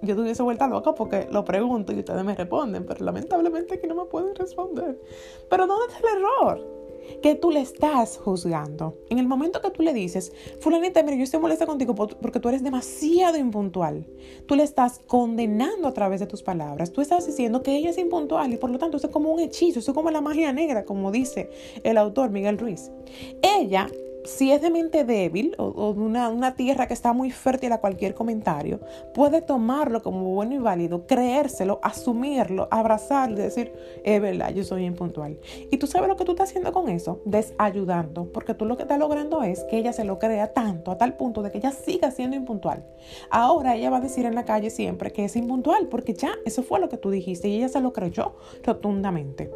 yo 0.02 0.16
tuviese 0.16 0.42
vuelta 0.42 0.66
loca 0.66 0.96
porque 0.96 1.28
lo 1.30 1.44
pregunto 1.44 1.92
y 1.92 2.00
ustedes 2.00 2.24
me 2.24 2.34
responden, 2.34 2.84
pero 2.84 3.04
lamentablemente 3.04 3.74
aquí 3.74 3.86
no 3.86 3.94
me 3.94 4.06
pueden 4.06 4.34
responder. 4.34 5.00
Pero 5.48 5.68
¿dónde 5.68 5.86
está 5.86 6.08
el 6.08 6.18
error? 6.18 6.82
que 7.20 7.34
tú 7.34 7.50
le 7.50 7.60
estás 7.60 8.16
juzgando. 8.18 8.96
En 9.10 9.18
el 9.18 9.26
momento 9.26 9.60
que 9.60 9.70
tú 9.70 9.82
le 9.82 9.92
dices, 9.92 10.32
fulanita, 10.60 11.02
mira, 11.02 11.16
yo 11.16 11.24
estoy 11.24 11.40
molesta 11.40 11.66
contigo 11.66 11.94
porque 11.94 12.40
tú 12.40 12.48
eres 12.48 12.62
demasiado 12.62 13.38
impuntual, 13.38 14.06
tú 14.46 14.54
le 14.54 14.62
estás 14.62 15.00
condenando 15.06 15.88
a 15.88 15.94
través 15.94 16.20
de 16.20 16.26
tus 16.26 16.42
palabras. 16.42 16.92
Tú 16.92 17.00
estás 17.00 17.26
diciendo 17.26 17.62
que 17.62 17.76
ella 17.76 17.90
es 17.90 17.98
impuntual 17.98 18.52
y 18.52 18.56
por 18.56 18.70
lo 18.70 18.78
tanto 18.78 18.96
eso 18.96 19.08
es 19.08 19.12
como 19.12 19.32
un 19.32 19.40
hechizo, 19.40 19.80
eso 19.80 19.90
es 19.90 19.94
como 19.94 20.10
la 20.10 20.20
magia 20.20 20.52
negra, 20.52 20.84
como 20.84 21.10
dice 21.10 21.50
el 21.82 21.98
autor 21.98 22.30
Miguel 22.30 22.58
Ruiz. 22.58 22.90
Ella 23.42 23.88
si 24.24 24.52
es 24.52 24.62
de 24.62 24.70
mente 24.70 25.04
débil 25.04 25.54
o, 25.58 25.92
de 25.92 26.00
una, 26.00 26.54
tierra 26.54 26.86
que 26.86 26.94
está 26.94 27.12
muy 27.12 27.30
fértil 27.30 27.72
a 27.72 27.78
cualquier 27.78 28.14
comentario, 28.14 28.80
puede 29.14 29.40
tomarlo 29.40 30.02
como 30.02 30.24
bueno 30.34 30.54
y 30.54 30.58
válido, 30.58 31.06
creérselo, 31.06 31.80
asumirlo, 31.82 32.68
abrazarlo 32.70 33.38
y 33.38 33.42
decir, 33.42 33.72
es 34.04 34.20
verdad, 34.20 34.50
yo 34.50 34.64
soy 34.64 34.84
impuntual. 34.84 35.38
Y 35.70 35.76
tú 35.78 35.86
sabes 35.86 36.08
lo 36.08 36.16
que 36.16 36.24
tú 36.24 36.32
estás 36.32 36.50
haciendo 36.50 36.72
con 36.72 36.88
eso, 36.88 37.20
desayudando, 37.24 38.32
porque 38.32 38.54
tú 38.54 38.64
lo 38.64 38.76
que 38.76 38.82
estás 38.82 38.98
logrando 38.98 39.42
es 39.42 39.64
que 39.64 39.78
ella 39.78 39.92
se 39.92 40.04
lo 40.04 40.18
crea 40.18 40.52
tanto, 40.52 40.90
a 40.90 40.98
tal 40.98 41.16
punto 41.16 41.42
de 41.42 41.50
que 41.50 41.58
ella 41.58 41.72
siga 41.72 42.10
siendo 42.10 42.36
impuntual. 42.36 42.84
Ahora 43.30 43.74
ella 43.74 43.90
va 43.90 43.96
a 43.96 44.00
decir 44.00 44.26
en 44.26 44.34
la 44.34 44.44
calle 44.44 44.70
siempre 44.70 45.12
que 45.12 45.24
es 45.24 45.36
impuntual, 45.36 45.88
porque 45.88 46.14
ya 46.14 46.32
eso 46.44 46.62
fue 46.62 46.80
lo 46.80 46.88
que 46.88 46.98
tú 46.98 47.10
dijiste 47.10 47.48
y 47.48 47.56
ella 47.56 47.68
se 47.68 47.80
lo 47.80 47.92
creyó 47.92 48.34
rotundamente. 48.62 49.50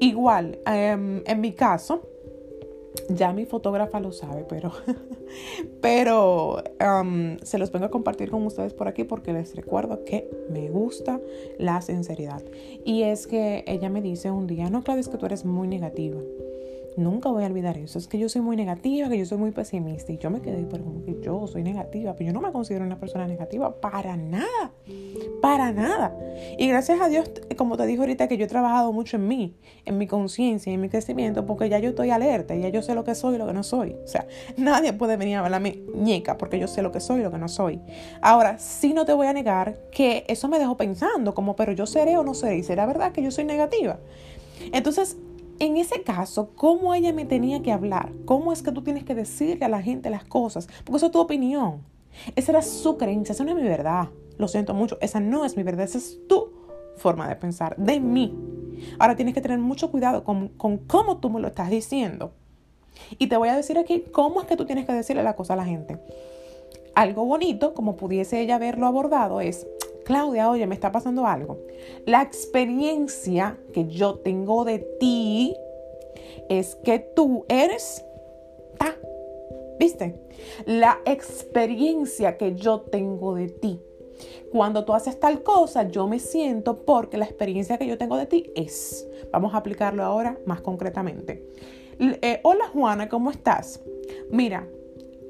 Igual, 0.00 0.58
em, 0.66 1.22
en 1.26 1.40
mi 1.40 1.52
caso, 1.52 2.02
ya 3.08 3.32
mi 3.32 3.46
fotógrafa 3.46 4.00
lo 4.00 4.12
sabe, 4.12 4.44
pero, 4.48 4.72
pero 5.80 6.62
um, 6.80 7.38
se 7.42 7.58
los 7.58 7.72
vengo 7.72 7.86
a 7.86 7.90
compartir 7.90 8.30
con 8.30 8.44
ustedes 8.46 8.74
por 8.74 8.88
aquí 8.88 9.04
porque 9.04 9.32
les 9.32 9.54
recuerdo 9.54 10.04
que 10.04 10.28
me 10.50 10.68
gusta 10.68 11.20
la 11.58 11.80
sinceridad. 11.80 12.42
Y 12.84 13.02
es 13.02 13.26
que 13.26 13.64
ella 13.66 13.88
me 13.88 14.02
dice 14.02 14.30
un 14.30 14.46
día, 14.46 14.70
no, 14.70 14.82
Claudia, 14.82 15.00
es 15.00 15.08
que 15.08 15.18
tú 15.18 15.26
eres 15.26 15.44
muy 15.44 15.68
negativa. 15.68 16.20
Nunca 16.96 17.30
voy 17.30 17.44
a 17.44 17.46
olvidar 17.46 17.78
eso. 17.78 17.98
Es 17.98 18.06
que 18.06 18.18
yo 18.18 18.28
soy 18.28 18.42
muy 18.42 18.56
negativa, 18.56 19.08
que 19.08 19.18
yo 19.18 19.24
soy 19.24 19.38
muy 19.38 19.50
pesimista. 19.50 20.12
Y 20.12 20.18
yo 20.18 20.30
me 20.30 20.40
quedé, 20.40 20.66
pero 20.70 20.84
como 20.84 21.02
que 21.02 21.18
yo 21.22 21.46
soy 21.46 21.62
negativa. 21.62 22.14
Pero 22.14 22.28
yo 22.28 22.32
no 22.32 22.40
me 22.40 22.52
considero 22.52 22.84
una 22.84 22.98
persona 22.98 23.26
negativa 23.26 23.80
para 23.80 24.16
nada. 24.16 24.72
Para 25.40 25.72
nada. 25.72 26.14
Y 26.58 26.68
gracias 26.68 27.00
a 27.00 27.08
Dios, 27.08 27.30
como 27.56 27.76
te 27.76 27.86
dije 27.86 28.00
ahorita, 28.00 28.28
que 28.28 28.36
yo 28.36 28.44
he 28.44 28.48
trabajado 28.48 28.92
mucho 28.92 29.16
en 29.16 29.26
mí, 29.26 29.56
en 29.84 29.98
mi 29.98 30.06
conciencia 30.06 30.72
en 30.72 30.80
mi 30.80 30.88
crecimiento, 30.88 31.46
porque 31.46 31.68
ya 31.68 31.78
yo 31.78 31.90
estoy 31.90 32.10
alerta. 32.10 32.54
Ya 32.54 32.68
yo 32.68 32.82
sé 32.82 32.94
lo 32.94 33.04
que 33.04 33.14
soy 33.14 33.36
y 33.36 33.38
lo 33.38 33.46
que 33.46 33.52
no 33.52 33.62
soy. 33.62 33.96
O 34.04 34.06
sea, 34.06 34.26
nadie 34.56 34.92
puede 34.92 35.16
venir 35.16 35.36
a 35.36 35.44
hablarme 35.44 35.82
ñeca 35.94 36.36
porque 36.36 36.58
yo 36.58 36.68
sé 36.68 36.82
lo 36.82 36.92
que 36.92 37.00
soy 37.00 37.20
y 37.20 37.22
lo 37.22 37.30
que 37.30 37.38
no 37.38 37.48
soy. 37.48 37.80
Ahora, 38.20 38.58
sí 38.58 38.92
no 38.92 39.04
te 39.04 39.12
voy 39.12 39.26
a 39.26 39.32
negar 39.32 39.78
que 39.90 40.24
eso 40.28 40.48
me 40.48 40.58
dejó 40.58 40.76
pensando, 40.76 41.34
como, 41.34 41.56
pero 41.56 41.72
yo 41.72 41.86
seré 41.86 42.16
o 42.18 42.24
no 42.24 42.34
seré. 42.34 42.58
Y 42.58 42.62
será 42.62 42.86
verdad 42.86 43.12
que 43.12 43.22
yo 43.22 43.30
soy 43.30 43.44
negativa. 43.44 43.98
Entonces, 44.72 45.16
en 45.62 45.76
ese 45.76 46.02
caso, 46.02 46.50
¿cómo 46.56 46.92
ella 46.92 47.12
me 47.12 47.24
tenía 47.24 47.62
que 47.62 47.70
hablar? 47.70 48.10
¿Cómo 48.24 48.52
es 48.52 48.62
que 48.62 48.72
tú 48.72 48.82
tienes 48.82 49.04
que 49.04 49.14
decirle 49.14 49.64
a 49.64 49.68
la 49.68 49.80
gente 49.80 50.10
las 50.10 50.24
cosas? 50.24 50.66
Porque 50.84 50.96
eso 50.96 51.06
es 51.06 51.12
tu 51.12 51.20
opinión. 51.20 51.82
Esa 52.34 52.50
era 52.50 52.62
su 52.62 52.96
creencia, 52.96 53.32
esa 53.32 53.44
no 53.44 53.50
es 53.50 53.56
mi 53.56 53.62
verdad. 53.62 54.08
Lo 54.38 54.48
siento 54.48 54.74
mucho, 54.74 54.98
esa 55.00 55.20
no 55.20 55.44
es 55.44 55.56
mi 55.56 55.62
verdad, 55.62 55.84
esa 55.84 55.98
es 55.98 56.18
tu 56.26 56.50
forma 56.96 57.28
de 57.28 57.36
pensar, 57.36 57.76
de 57.76 58.00
mí. 58.00 58.36
Ahora 58.98 59.14
tienes 59.14 59.34
que 59.34 59.40
tener 59.40 59.60
mucho 59.60 59.88
cuidado 59.92 60.24
con, 60.24 60.48
con 60.48 60.78
cómo 60.78 61.18
tú 61.18 61.30
me 61.30 61.38
lo 61.38 61.46
estás 61.46 61.70
diciendo. 61.70 62.32
Y 63.20 63.28
te 63.28 63.36
voy 63.36 63.48
a 63.48 63.54
decir 63.54 63.78
aquí 63.78 64.02
cómo 64.10 64.40
es 64.40 64.48
que 64.48 64.56
tú 64.56 64.66
tienes 64.66 64.84
que 64.84 64.92
decirle 64.92 65.22
la 65.22 65.36
cosa 65.36 65.52
a 65.52 65.56
la 65.56 65.64
gente. 65.64 65.96
Algo 66.96 67.24
bonito, 67.24 67.72
como 67.72 67.94
pudiese 67.94 68.40
ella 68.40 68.56
haberlo 68.56 68.88
abordado, 68.88 69.40
es, 69.40 69.64
Claudia, 70.04 70.50
oye, 70.50 70.66
me 70.66 70.74
está 70.74 70.92
pasando 70.92 71.26
algo. 71.26 71.58
La 72.06 72.22
experiencia 72.22 73.58
que 73.72 73.86
yo 73.86 74.16
tengo 74.16 74.64
de 74.64 74.78
ti 74.78 75.56
es 76.48 76.74
que 76.76 76.98
tú 76.98 77.44
eres 77.48 78.04
ta. 78.78 78.96
¿Viste? 79.78 80.20
La 80.66 80.98
experiencia 81.04 82.36
que 82.36 82.54
yo 82.54 82.80
tengo 82.80 83.34
de 83.34 83.48
ti. 83.48 83.80
Cuando 84.50 84.84
tú 84.84 84.94
haces 84.94 85.18
tal 85.18 85.42
cosa, 85.42 85.88
yo 85.88 86.06
me 86.06 86.18
siento 86.18 86.84
porque 86.84 87.16
la 87.16 87.24
experiencia 87.24 87.78
que 87.78 87.86
yo 87.86 87.98
tengo 87.98 88.16
de 88.16 88.26
ti 88.26 88.52
es. 88.54 89.08
Vamos 89.32 89.54
a 89.54 89.58
aplicarlo 89.58 90.04
ahora 90.04 90.38
más 90.46 90.60
concretamente. 90.60 91.42
Eh, 91.98 92.40
hola 92.42 92.68
Juana, 92.68 93.08
¿cómo 93.08 93.30
estás? 93.30 93.80
Mira, 94.30 94.68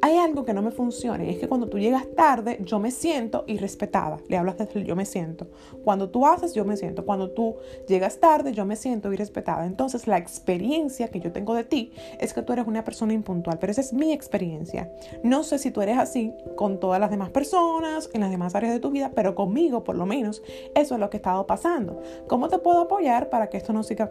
hay 0.03 0.19
algo 0.19 0.45
que 0.45 0.53
no 0.53 0.63
me 0.63 0.73
funciona 0.73 1.25
y 1.25 1.31
es 1.31 1.39
que 1.39 1.49
cuando 1.49 1.69
tú 1.69 1.79
llegas 1.79 2.09
tarde 2.17 2.59
yo 2.65 2.81
me 2.81 2.91
siento 2.91 3.45
irrespetada. 3.47 4.19
Le 4.27 4.37
hablas 4.37 4.59
desde 4.59 4.85
yo 4.85 4.97
me 4.97 5.07
siento. 5.07 5.47
Cuando 5.85 6.11
tú 6.11 6.27
haces 6.27 6.55
yo 6.55 6.65
me 6.65 6.77
siento. 6.77 7.07
Cuando 7.07 7.31
tú 7.31 7.55
llegas 7.87 8.19
tarde 8.19 8.53
yo 8.53 8.67
me 8.67 8.75
siento 8.75 9.13
irrespetada. 9.13 9.65
Entonces 9.65 10.09
la 10.09 10.19
experiencia 10.19 11.07
que 11.07 11.21
yo 11.21 11.31
tengo 11.31 11.55
de 11.55 11.63
ti 11.63 11.93
es 12.19 12.35
que 12.35 12.43
tú 12.43 12.53
eres 12.53 12.67
una 12.67 12.83
persona 12.83 13.13
impuntual, 13.13 13.61
pero 13.61 13.71
esa 13.71 13.81
es 13.81 13.93
mi 13.93 14.13
experiencia. 14.13 14.91
No 15.23 15.45
sé 15.45 15.59
si 15.59 15.71
tú 15.71 15.81
eres 15.83 15.99
así 15.99 16.35
con 16.57 16.81
todas 16.81 16.99
las 16.99 17.13
demás 17.13 17.31
personas, 17.31 18.11
en 18.13 18.23
las 18.23 18.31
demás 18.33 18.57
áreas 18.57 18.73
de 18.73 18.81
tu 18.81 18.91
vida, 18.91 19.13
pero 19.15 19.37
conmigo 19.37 19.85
por 19.85 19.95
lo 19.95 20.05
menos 20.05 20.43
eso 20.75 20.95
es 20.95 21.01
lo 21.01 21.11
que 21.11 21.19
ha 21.19 21.19
estado 21.19 21.47
pasando. 21.47 22.03
¿Cómo 22.27 22.49
te 22.49 22.59
puedo 22.59 22.81
apoyar 22.81 23.31
para 23.31 23.49
que 23.49 23.57
esto 23.57 23.73
no 23.73 23.85
siga? 23.85 24.11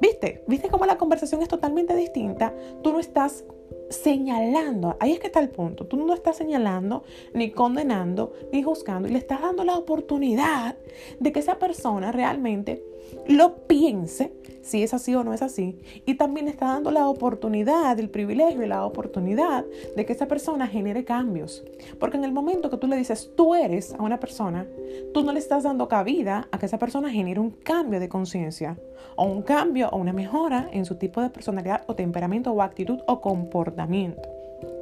¿Viste? 0.00 0.44
¿Viste 0.46 0.70
cómo 0.70 0.86
la 0.86 0.96
conversación 0.96 1.42
es 1.42 1.48
totalmente 1.48 1.94
distinta? 1.94 2.54
Tú 2.82 2.92
no 2.92 3.00
estás 3.00 3.44
señalando, 3.90 4.96
ahí 5.00 5.12
es 5.12 5.20
que 5.20 5.26
está 5.26 5.40
el 5.40 5.50
punto, 5.50 5.86
tú 5.86 5.96
no 5.96 6.14
estás 6.14 6.36
señalando, 6.36 7.02
ni 7.34 7.50
condenando, 7.50 8.32
ni 8.52 8.62
juzgando, 8.62 9.08
y 9.08 9.12
le 9.12 9.18
estás 9.18 9.42
dando 9.42 9.64
la 9.64 9.76
oportunidad 9.76 10.76
de 11.18 11.32
que 11.32 11.40
esa 11.40 11.58
persona 11.58 12.12
realmente 12.12 12.84
lo 13.26 13.66
piense, 13.66 14.32
si 14.62 14.82
es 14.82 14.94
así 14.94 15.14
o 15.14 15.24
no 15.24 15.32
es 15.32 15.42
así, 15.42 15.78
y 16.06 16.14
también 16.14 16.48
está 16.48 16.66
dando 16.66 16.90
la 16.90 17.08
oportunidad, 17.08 17.98
el 17.98 18.10
privilegio 18.10 18.62
y 18.62 18.68
la 18.68 18.84
oportunidad 18.84 19.64
de 19.96 20.06
que 20.06 20.12
esa 20.12 20.26
persona 20.26 20.66
genere 20.66 21.04
cambios. 21.04 21.64
Porque 21.98 22.16
en 22.16 22.24
el 22.24 22.32
momento 22.32 22.70
que 22.70 22.76
tú 22.76 22.86
le 22.86 22.96
dices 22.96 23.30
tú 23.36 23.54
eres 23.54 23.94
a 23.94 24.02
una 24.02 24.20
persona, 24.20 24.66
tú 25.14 25.22
no 25.22 25.32
le 25.32 25.38
estás 25.38 25.64
dando 25.64 25.88
cabida 25.88 26.48
a 26.50 26.58
que 26.58 26.66
esa 26.66 26.78
persona 26.78 27.10
genere 27.10 27.40
un 27.40 27.50
cambio 27.50 28.00
de 28.00 28.08
conciencia, 28.08 28.78
o 29.16 29.24
un 29.24 29.42
cambio 29.42 29.88
o 29.90 29.96
una 29.96 30.12
mejora 30.12 30.68
en 30.72 30.84
su 30.84 30.96
tipo 30.96 31.20
de 31.20 31.30
personalidad 31.30 31.82
o 31.86 31.94
temperamento 31.94 32.52
o 32.52 32.62
actitud 32.62 33.00
o 33.06 33.20
comportamiento. 33.20 34.28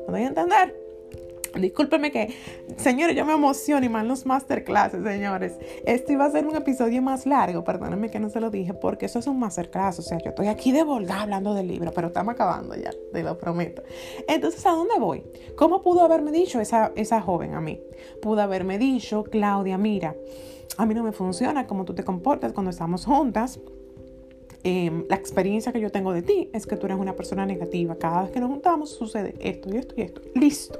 ¿Me 0.06 0.12
doy 0.12 0.22
a 0.22 0.28
entender? 0.28 0.87
Discúlpeme 1.54 2.10
que, 2.10 2.34
señores, 2.76 3.16
yo 3.16 3.24
me 3.24 3.32
emociono 3.32 3.84
y 3.84 3.88
más 3.88 4.06
los 4.06 4.26
masterclasses, 4.26 5.02
señores. 5.02 5.54
Este 5.84 6.12
iba 6.12 6.24
a 6.24 6.30
ser 6.30 6.46
un 6.46 6.56
episodio 6.56 7.02
más 7.02 7.26
largo, 7.26 7.64
perdónenme 7.64 8.10
que 8.10 8.20
no 8.20 8.30
se 8.30 8.40
lo 8.40 8.50
dije, 8.50 8.74
porque 8.74 9.06
eso 9.06 9.18
es 9.18 9.26
un 9.26 9.38
masterclass. 9.38 9.98
O 9.98 10.02
sea, 10.02 10.18
yo 10.18 10.30
estoy 10.30 10.48
aquí 10.48 10.72
de 10.72 10.82
volgar 10.82 11.20
hablando 11.20 11.54
del 11.54 11.68
libro, 11.68 11.92
pero 11.94 12.08
estamos 12.08 12.34
acabando 12.34 12.74
ya, 12.74 12.90
te 13.12 13.22
lo 13.22 13.38
prometo. 13.38 13.82
Entonces, 14.28 14.64
¿a 14.66 14.70
dónde 14.70 14.98
voy? 14.98 15.24
¿Cómo 15.56 15.82
pudo 15.82 16.02
haberme 16.02 16.32
dicho 16.32 16.60
esa, 16.60 16.92
esa 16.96 17.20
joven 17.20 17.54
a 17.54 17.60
mí? 17.60 17.80
Pudo 18.22 18.42
haberme 18.42 18.78
dicho, 18.78 19.24
Claudia, 19.24 19.78
mira, 19.78 20.14
a 20.76 20.86
mí 20.86 20.94
no 20.94 21.02
me 21.02 21.12
funciona 21.12 21.66
cómo 21.66 21.84
tú 21.84 21.94
te 21.94 22.04
comportas 22.04 22.52
cuando 22.52 22.70
estamos 22.70 23.04
juntas. 23.04 23.58
Em, 24.64 25.04
la 25.08 25.16
experiencia 25.16 25.72
que 25.72 25.80
yo 25.80 25.90
tengo 25.90 26.12
de 26.12 26.22
ti 26.22 26.50
es 26.52 26.66
que 26.66 26.76
tú 26.76 26.86
eres 26.86 26.98
una 26.98 27.14
persona 27.14 27.46
negativa. 27.46 27.96
Cada 27.96 28.22
vez 28.22 28.32
que 28.32 28.40
nos 28.40 28.50
juntamos 28.50 28.90
sucede 28.90 29.34
esto 29.40 29.70
y 29.72 29.76
esto 29.76 29.94
y 29.96 30.02
esto. 30.02 30.20
Listo. 30.34 30.78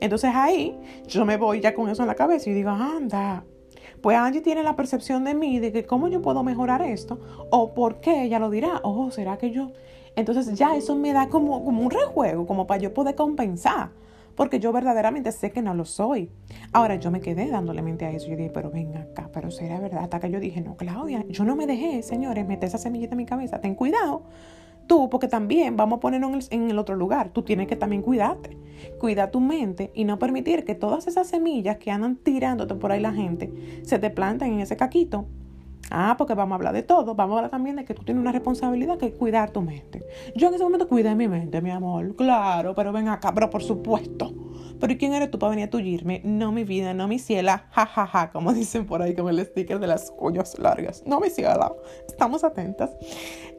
Entonces 0.00 0.30
ahí 0.34 0.78
yo 1.06 1.24
me 1.24 1.36
voy 1.36 1.60
ya 1.60 1.74
con 1.74 1.88
eso 1.88 2.02
en 2.02 2.08
la 2.08 2.14
cabeza 2.14 2.50
y 2.50 2.54
digo, 2.54 2.70
anda, 2.70 3.44
pues 4.00 4.16
Angie 4.16 4.40
tiene 4.40 4.62
la 4.62 4.76
percepción 4.76 5.24
de 5.24 5.34
mí 5.34 5.58
de 5.58 5.72
que 5.72 5.84
cómo 5.84 6.08
yo 6.08 6.22
puedo 6.22 6.42
mejorar 6.42 6.82
esto 6.82 7.18
o 7.50 7.74
por 7.74 8.00
qué 8.00 8.24
ella 8.24 8.38
lo 8.38 8.50
dirá, 8.50 8.80
oh, 8.82 9.10
será 9.10 9.36
que 9.38 9.50
yo. 9.50 9.72
Entonces 10.16 10.54
ya 10.56 10.76
eso 10.76 10.96
me 10.96 11.12
da 11.12 11.28
como, 11.28 11.64
como 11.64 11.82
un 11.82 11.90
rejuego, 11.90 12.46
como 12.46 12.66
para 12.66 12.80
yo 12.80 12.94
poder 12.94 13.14
compensar, 13.14 13.90
porque 14.34 14.58
yo 14.58 14.72
verdaderamente 14.72 15.30
sé 15.32 15.50
que 15.50 15.60
no 15.60 15.74
lo 15.74 15.84
soy. 15.84 16.30
Ahora 16.72 16.96
yo 16.96 17.10
me 17.10 17.20
quedé 17.20 17.48
dándole 17.48 17.82
mente 17.82 18.06
a 18.06 18.10
eso. 18.10 18.28
Yo 18.28 18.36
dije, 18.36 18.50
pero 18.52 18.70
ven 18.70 18.96
acá, 18.96 19.30
pero 19.32 19.50
será 19.50 19.78
verdad. 19.78 20.04
Hasta 20.04 20.20
que 20.20 20.30
yo 20.30 20.40
dije, 20.40 20.60
no, 20.60 20.76
Claudia, 20.76 21.24
yo 21.28 21.44
no 21.44 21.56
me 21.56 21.66
dejé, 21.66 22.02
señores, 22.02 22.46
meter 22.46 22.68
esa 22.68 22.78
semillita 22.78 23.14
en 23.14 23.18
mi 23.18 23.26
cabeza. 23.26 23.60
Ten 23.60 23.74
cuidado 23.74 24.22
tú, 24.86 25.08
porque 25.10 25.28
también 25.28 25.76
vamos 25.76 25.98
a 25.98 26.00
ponernos 26.00 26.48
en 26.50 26.70
el, 26.70 26.78
otro 26.78 26.96
lugar, 26.96 27.30
tú 27.30 27.42
tienes 27.42 27.66
que 27.66 27.76
también 27.76 28.02
cuidarte, 28.02 28.56
cuida 28.98 29.30
tu 29.30 29.40
mente 29.40 29.90
y 29.94 30.04
no 30.04 30.18
permitir 30.18 30.64
que 30.64 30.74
todas 30.74 31.06
esas 31.06 31.28
semillas 31.28 31.78
que 31.78 31.90
andan 31.90 32.16
tirándote 32.16 32.74
por 32.74 32.92
ahí 32.92 33.00
la 33.00 33.12
gente 33.12 33.52
se 33.82 33.98
te 33.98 34.10
planten 34.10 34.54
en 34.54 34.60
ese 34.60 34.76
caquito. 34.76 35.26
Ah, 35.90 36.16
porque 36.18 36.34
vamos 36.34 36.52
a 36.52 36.56
hablar 36.56 36.74
de 36.74 36.82
todo, 36.82 37.14
vamos 37.14 37.34
a 37.34 37.38
hablar 37.38 37.50
también 37.50 37.76
de 37.76 37.84
que 37.84 37.94
tú 37.94 38.02
tienes 38.02 38.20
una 38.20 38.32
responsabilidad 38.32 38.98
que 38.98 39.06
es 39.06 39.14
cuidar 39.14 39.50
tu 39.50 39.62
mente. 39.62 40.04
Yo 40.34 40.48
en 40.48 40.54
ese 40.54 40.64
momento 40.64 40.88
cuidé 40.88 41.14
mi 41.14 41.28
mente, 41.28 41.60
mi 41.62 41.70
amor, 41.70 42.16
claro, 42.16 42.74
pero 42.74 42.92
ven 42.92 43.08
acá, 43.08 43.32
pero 43.32 43.50
por 43.50 43.62
supuesto 43.62 44.32
pero 44.80 44.92
¿y 44.92 44.98
quién 44.98 45.14
eres 45.14 45.30
tú 45.30 45.38
para 45.38 45.50
venir 45.50 45.66
a 45.66 45.70
tullirme? 45.70 46.20
No 46.24 46.52
mi 46.52 46.64
vida, 46.64 46.92
no 46.94 47.08
mi 47.08 47.18
ciela, 47.18 47.66
jajaja, 47.70 48.06
ja, 48.06 48.26
ja, 48.26 48.32
como 48.32 48.52
dicen 48.52 48.86
por 48.86 49.02
ahí 49.02 49.14
con 49.14 49.28
el 49.28 49.44
sticker 49.44 49.78
de 49.78 49.86
las 49.86 50.10
cuñas 50.10 50.58
largas. 50.58 51.02
No 51.06 51.20
mi 51.20 51.30
ciela, 51.30 51.72
estamos 52.06 52.44
atentas. 52.44 52.90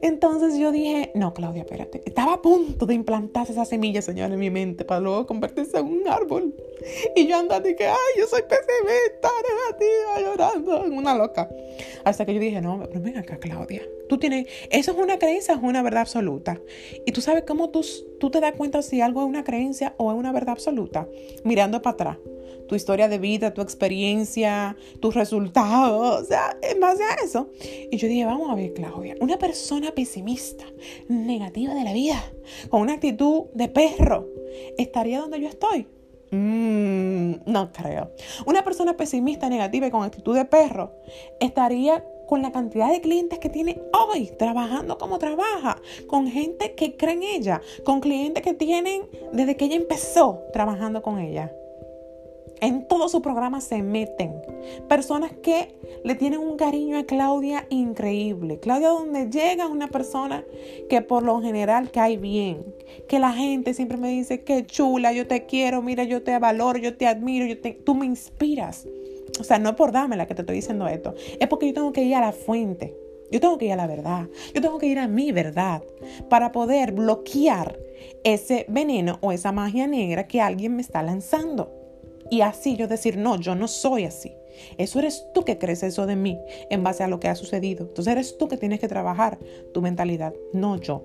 Entonces 0.02 0.58
yo 0.58 0.70
dije, 0.70 1.10
no, 1.14 1.34
Claudia, 1.34 1.62
espérate. 1.62 2.02
Estaba 2.06 2.34
a 2.34 2.42
punto 2.42 2.86
de 2.86 2.94
implantarse 2.94 3.52
esa 3.52 3.64
semilla, 3.64 4.02
señor, 4.02 4.30
en 4.32 4.38
mi 4.38 4.50
mente 4.50 4.84
para 4.84 5.00
luego 5.00 5.26
convertirse 5.26 5.78
en 5.78 5.86
un 5.86 6.08
árbol. 6.08 6.54
Y 7.14 7.26
yo 7.26 7.36
andando 7.36 7.68
y 7.68 7.76
que, 7.76 7.86
ay, 7.86 7.96
yo 8.18 8.26
soy 8.26 8.42
pesimista, 8.42 9.28
negativa, 9.48 10.20
llorando, 10.20 10.82
una 10.84 11.14
loca. 11.14 11.48
Hasta 12.04 12.24
que 12.24 12.34
yo 12.34 12.40
dije, 12.40 12.60
no, 12.60 12.80
pero 12.88 13.00
ven 13.00 13.18
acá, 13.18 13.38
Claudia. 13.38 13.82
Tú 14.08 14.18
tienes, 14.18 14.46
eso 14.70 14.92
es 14.92 14.98
una 14.98 15.18
creencia, 15.18 15.54
es 15.54 15.60
una 15.62 15.82
verdad 15.82 16.02
absoluta. 16.02 16.60
Y 17.04 17.12
tú 17.12 17.20
sabes 17.20 17.44
cómo 17.46 17.70
tú, 17.70 17.84
tú 18.18 18.30
te 18.30 18.40
das 18.40 18.54
cuenta 18.54 18.82
si 18.82 19.00
algo 19.00 19.22
es 19.22 19.28
una 19.28 19.44
creencia 19.44 19.94
o 19.98 20.12
es 20.12 20.18
una 20.18 20.32
verdad 20.32 20.50
absoluta, 20.50 21.08
mirando 21.44 21.82
para 21.82 21.94
atrás. 21.94 22.18
Tu 22.68 22.74
historia 22.74 23.08
de 23.08 23.18
vida, 23.18 23.54
tu 23.54 23.62
experiencia, 23.62 24.76
tus 25.00 25.14
resultados, 25.14 26.22
o 26.22 26.24
sea, 26.24 26.56
en 26.62 26.80
base 26.80 27.02
a 27.02 27.24
eso. 27.24 27.50
Y 27.90 27.96
yo 27.96 28.08
dije, 28.08 28.24
vamos 28.26 28.50
a 28.50 28.54
ver, 28.54 28.74
Claudia, 28.74 29.16
una 29.20 29.38
persona 29.38 29.92
pesimista, 29.92 30.64
negativa 31.08 31.74
de 31.74 31.84
la 31.84 31.92
vida, 31.92 32.22
con 32.68 32.82
una 32.82 32.94
actitud 32.94 33.44
de 33.54 33.68
perro, 33.68 34.28
¿estaría 34.76 35.20
donde 35.20 35.40
yo 35.40 35.48
estoy? 35.48 35.86
Mm, 36.30 37.34
no 37.46 37.72
creo. 37.72 38.10
Una 38.46 38.64
persona 38.64 38.96
pesimista, 38.96 39.48
negativa 39.48 39.86
y 39.86 39.90
con 39.90 40.02
actitud 40.02 40.36
de 40.36 40.44
perro 40.44 40.92
estaría 41.40 42.04
con 42.26 42.42
la 42.42 42.52
cantidad 42.52 42.90
de 42.90 43.00
clientes 43.00 43.38
que 43.38 43.48
tiene 43.48 43.80
hoy, 43.92 44.30
trabajando 44.38 44.98
como 44.98 45.18
trabaja, 45.18 45.80
con 46.06 46.28
gente 46.28 46.74
que 46.74 46.96
cree 46.96 47.14
en 47.14 47.22
ella, 47.22 47.62
con 47.84 48.00
clientes 48.00 48.42
que 48.42 48.52
tienen 48.52 49.02
desde 49.32 49.56
que 49.56 49.64
ella 49.64 49.76
empezó 49.76 50.42
trabajando 50.52 51.00
con 51.00 51.18
ella. 51.18 51.50
En 52.60 52.88
todo 52.88 53.08
su 53.08 53.22
programa 53.22 53.60
se 53.60 53.82
meten 53.82 54.34
personas 54.88 55.32
que 55.32 55.74
le 56.04 56.14
tienen 56.14 56.40
un 56.40 56.56
cariño 56.56 56.98
a 56.98 57.04
Claudia 57.04 57.66
increíble. 57.70 58.58
Claudia 58.60 58.88
donde 58.88 59.30
llega 59.30 59.66
una 59.66 59.88
persona 59.88 60.44
que 60.88 61.02
por 61.02 61.22
lo 61.22 61.40
general 61.40 61.90
cae 61.90 62.16
bien, 62.16 62.64
que 63.08 63.18
la 63.18 63.32
gente 63.32 63.74
siempre 63.74 63.96
me 63.96 64.08
dice 64.08 64.42
que 64.42 64.66
chula, 64.66 65.12
yo 65.12 65.26
te 65.26 65.46
quiero, 65.46 65.82
mira, 65.82 66.04
yo 66.04 66.22
te 66.22 66.38
valoro, 66.38 66.78
yo 66.78 66.96
te 66.96 67.06
admiro, 67.06 67.46
yo 67.46 67.60
te, 67.60 67.72
tú 67.72 67.94
me 67.94 68.06
inspiras. 68.06 68.86
O 69.40 69.44
sea, 69.44 69.58
no 69.58 69.70
es 69.70 69.74
por 69.76 69.92
la 69.92 70.26
que 70.26 70.34
te 70.34 70.42
estoy 70.42 70.56
diciendo 70.56 70.88
esto, 70.88 71.14
es 71.38 71.48
porque 71.48 71.68
yo 71.68 71.74
tengo 71.74 71.92
que 71.92 72.02
ir 72.02 72.14
a 72.16 72.20
la 72.20 72.32
fuente. 72.32 72.96
Yo 73.30 73.40
tengo 73.40 73.58
que 73.58 73.66
ir 73.66 73.72
a 73.72 73.76
la 73.76 73.86
verdad. 73.86 74.26
Yo 74.54 74.62
tengo 74.62 74.78
que 74.78 74.86
ir 74.86 74.98
a 74.98 75.06
mi 75.06 75.32
verdad 75.32 75.82
para 76.30 76.50
poder 76.50 76.92
bloquear 76.92 77.78
ese 78.24 78.64
veneno 78.68 79.18
o 79.20 79.32
esa 79.32 79.52
magia 79.52 79.86
negra 79.86 80.26
que 80.26 80.40
alguien 80.40 80.76
me 80.76 80.82
está 80.82 81.02
lanzando. 81.02 81.77
Y 82.30 82.42
así 82.42 82.76
yo 82.76 82.88
decir, 82.88 83.16
no, 83.16 83.36
yo 83.36 83.54
no 83.54 83.68
soy 83.68 84.04
así. 84.04 84.34
Eso 84.76 84.98
eres 84.98 85.26
tú 85.32 85.44
que 85.44 85.58
crees 85.58 85.82
eso 85.82 86.06
de 86.06 86.16
mí 86.16 86.38
en 86.70 86.82
base 86.82 87.04
a 87.04 87.08
lo 87.08 87.20
que 87.20 87.28
ha 87.28 87.34
sucedido. 87.34 87.86
Entonces 87.86 88.12
eres 88.12 88.38
tú 88.38 88.48
que 88.48 88.56
tienes 88.56 88.80
que 88.80 88.88
trabajar 88.88 89.38
tu 89.72 89.82
mentalidad, 89.82 90.34
no 90.52 90.76
yo. 90.76 91.04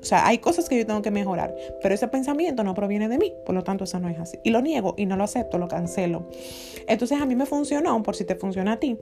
O 0.00 0.04
sea, 0.04 0.26
hay 0.26 0.38
cosas 0.38 0.68
que 0.68 0.78
yo 0.78 0.86
tengo 0.86 1.02
que 1.02 1.10
mejorar, 1.10 1.56
pero 1.82 1.94
ese 1.94 2.06
pensamiento 2.06 2.62
no 2.62 2.74
proviene 2.74 3.08
de 3.08 3.18
mí, 3.18 3.32
por 3.44 3.54
lo 3.54 3.64
tanto 3.64 3.84
eso 3.84 3.98
no 3.98 4.08
es 4.08 4.18
así. 4.18 4.38
Y 4.44 4.50
lo 4.50 4.62
niego 4.62 4.94
y 4.96 5.06
no 5.06 5.16
lo 5.16 5.24
acepto, 5.24 5.58
lo 5.58 5.68
cancelo. 5.68 6.28
Entonces 6.86 7.20
a 7.20 7.26
mí 7.26 7.34
me 7.34 7.46
funcionó, 7.46 8.02
por 8.02 8.14
si 8.14 8.24
te 8.24 8.36
funciona 8.36 8.72
a 8.72 8.76
ti, 8.78 8.98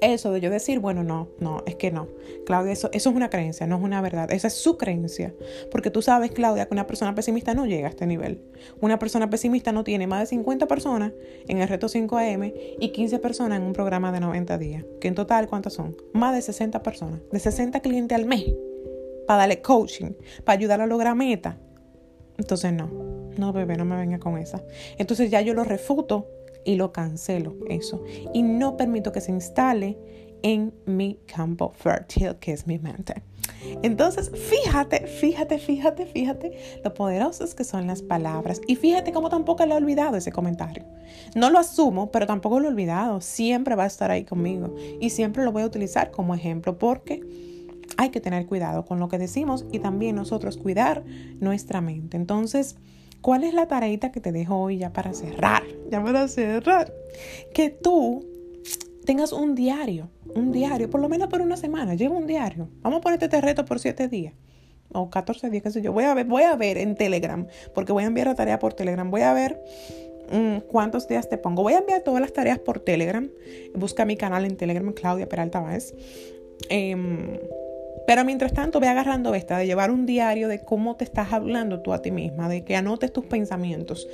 eso 0.00 0.32
de 0.32 0.40
yo 0.40 0.50
decir, 0.50 0.80
bueno, 0.80 1.02
no, 1.02 1.28
no, 1.38 1.62
es 1.66 1.74
que 1.76 1.90
no. 1.90 2.08
Claudia, 2.46 2.72
eso, 2.72 2.90
eso 2.92 3.10
es 3.10 3.16
una 3.16 3.30
creencia, 3.30 3.66
no 3.66 3.76
es 3.76 3.82
una 3.82 4.00
verdad. 4.00 4.30
Esa 4.32 4.48
es 4.48 4.54
su 4.54 4.76
creencia. 4.76 5.34
Porque 5.70 5.90
tú 5.90 6.02
sabes, 6.02 6.30
Claudia, 6.30 6.66
que 6.66 6.74
una 6.74 6.86
persona 6.86 7.14
pesimista 7.14 7.54
no 7.54 7.66
llega 7.66 7.86
a 7.86 7.90
este 7.90 8.06
nivel. 8.06 8.42
Una 8.80 8.98
persona 8.98 9.30
pesimista 9.30 9.72
no 9.72 9.84
tiene 9.84 10.06
más 10.06 10.20
de 10.20 10.26
50 10.26 10.66
personas 10.66 11.12
en 11.48 11.58
el 11.58 11.68
reto 11.68 11.88
5am 11.88 12.52
y 12.78 12.88
15 12.90 13.18
personas 13.18 13.58
en 13.58 13.64
un 13.64 13.72
programa 13.72 14.12
de 14.12 14.20
90 14.20 14.58
días. 14.58 14.84
Que 15.00 15.08
en 15.08 15.14
total, 15.14 15.48
¿cuántas 15.48 15.74
son? 15.74 15.96
Más 16.12 16.34
de 16.34 16.42
60 16.42 16.82
personas. 16.82 17.20
De 17.30 17.38
60 17.38 17.80
clientes 17.80 18.16
al 18.16 18.26
mes. 18.26 18.44
Para 19.26 19.40
darle 19.40 19.62
coaching, 19.62 20.12
para 20.44 20.58
ayudar 20.58 20.80
a 20.80 20.86
lograr 20.86 21.14
meta. 21.14 21.58
Entonces, 22.38 22.72
no. 22.72 22.90
No, 23.36 23.52
bebé, 23.52 23.76
no 23.76 23.84
me 23.84 23.96
venga 23.96 24.18
con 24.18 24.38
esa. 24.38 24.62
Entonces 24.98 25.30
ya 25.30 25.40
yo 25.40 25.54
lo 25.54 25.64
refuto 25.64 26.26
y 26.64 26.76
lo 26.76 26.92
cancelo 26.92 27.56
eso. 27.68 28.02
Y 28.32 28.42
no 28.42 28.76
permito 28.76 29.12
que 29.12 29.20
se 29.20 29.32
instale 29.32 29.98
en 30.42 30.72
mi 30.86 31.18
campo 31.26 31.72
fértil, 31.74 32.36
que 32.36 32.52
es 32.52 32.66
mi 32.66 32.78
mente. 32.78 33.22
Entonces, 33.82 34.30
fíjate, 34.30 35.06
fíjate, 35.06 35.58
fíjate, 35.58 36.06
fíjate 36.06 36.80
lo 36.82 36.94
poderosas 36.94 37.54
que 37.54 37.64
son 37.64 37.86
las 37.86 38.02
palabras. 38.02 38.60
Y 38.66 38.76
fíjate 38.76 39.12
cómo 39.12 39.28
tampoco 39.28 39.66
lo 39.66 39.74
he 39.74 39.76
olvidado 39.76 40.16
ese 40.16 40.32
comentario. 40.32 40.84
No 41.34 41.50
lo 41.50 41.58
asumo, 41.58 42.10
pero 42.10 42.26
tampoco 42.26 42.60
lo 42.60 42.66
he 42.66 42.70
olvidado. 42.70 43.20
Siempre 43.20 43.74
va 43.74 43.84
a 43.84 43.88
estar 43.88 44.10
ahí 44.10 44.24
conmigo. 44.24 44.74
Y 45.00 45.10
siempre 45.10 45.44
lo 45.44 45.52
voy 45.52 45.62
a 45.62 45.66
utilizar 45.66 46.10
como 46.10 46.34
ejemplo 46.34 46.78
porque 46.78 47.22
hay 47.96 48.10
que 48.10 48.20
tener 48.20 48.46
cuidado 48.46 48.84
con 48.84 48.98
lo 48.98 49.08
que 49.08 49.18
decimos 49.18 49.66
y 49.72 49.80
también 49.80 50.16
nosotros 50.16 50.56
cuidar 50.56 51.04
nuestra 51.40 51.80
mente. 51.80 52.16
Entonces, 52.16 52.76
¿Cuál 53.20 53.44
es 53.44 53.54
la 53.54 53.66
tareita 53.66 54.12
que 54.12 54.20
te 54.20 54.32
dejo 54.32 54.56
hoy 54.56 54.78
ya 54.78 54.92
para 54.92 55.12
cerrar? 55.12 55.62
Ya 55.90 56.02
para 56.02 56.26
cerrar. 56.28 56.92
Que 57.52 57.70
tú 57.70 58.26
tengas 59.04 59.32
un 59.32 59.54
diario, 59.54 60.08
un 60.34 60.52
diario, 60.52 60.88
por 60.88 61.00
lo 61.00 61.08
menos 61.08 61.28
por 61.28 61.40
una 61.40 61.56
semana. 61.56 61.94
Lleva 61.94 62.16
un 62.16 62.26
diario. 62.26 62.68
Vamos 62.82 62.98
a 62.98 63.00
ponerte 63.02 63.26
este 63.26 63.40
reto 63.40 63.64
por 63.64 63.78
siete 63.78 64.08
días. 64.08 64.34
O 64.92 65.10
14 65.10 65.50
días, 65.50 65.62
qué 65.62 65.70
sé 65.70 65.82
yo. 65.82 65.92
Voy 65.92 66.04
a 66.04 66.14
ver, 66.14 66.26
voy 66.26 66.42
a 66.42 66.56
ver 66.56 66.78
en 66.78 66.96
Telegram, 66.96 67.46
porque 67.74 67.92
voy 67.92 68.04
a 68.04 68.06
enviar 68.06 68.26
la 68.26 68.34
tarea 68.34 68.58
por 68.58 68.74
Telegram. 68.74 69.08
Voy 69.10 69.22
a 69.22 69.32
ver 69.34 69.60
mm, 70.32 70.68
cuántos 70.68 71.06
días 71.06 71.28
te 71.28 71.38
pongo. 71.38 71.62
Voy 71.62 71.74
a 71.74 71.78
enviar 71.78 72.02
todas 72.02 72.20
las 72.20 72.32
tareas 72.32 72.58
por 72.58 72.80
Telegram. 72.80 73.28
Busca 73.74 74.04
mi 74.04 74.16
canal 74.16 74.44
en 74.44 74.56
Telegram, 74.56 74.92
Claudia 74.92 75.28
Peralta 75.28 75.60
Báez. 75.60 75.94
Eh, 76.70 77.38
pero 78.10 78.24
mientras 78.24 78.52
tanto, 78.52 78.80
ve 78.80 78.88
agarrando 78.88 79.36
esta 79.36 79.56
de 79.56 79.66
llevar 79.66 79.92
un 79.92 80.04
diario 80.04 80.48
de 80.48 80.58
cómo 80.58 80.96
te 80.96 81.04
estás 81.04 81.32
hablando 81.32 81.78
tú 81.78 81.92
a 81.92 82.02
ti 82.02 82.10
misma, 82.10 82.48
de 82.48 82.64
que 82.64 82.74
anotes 82.74 83.12
tus 83.12 83.24
pensamientos, 83.24 84.08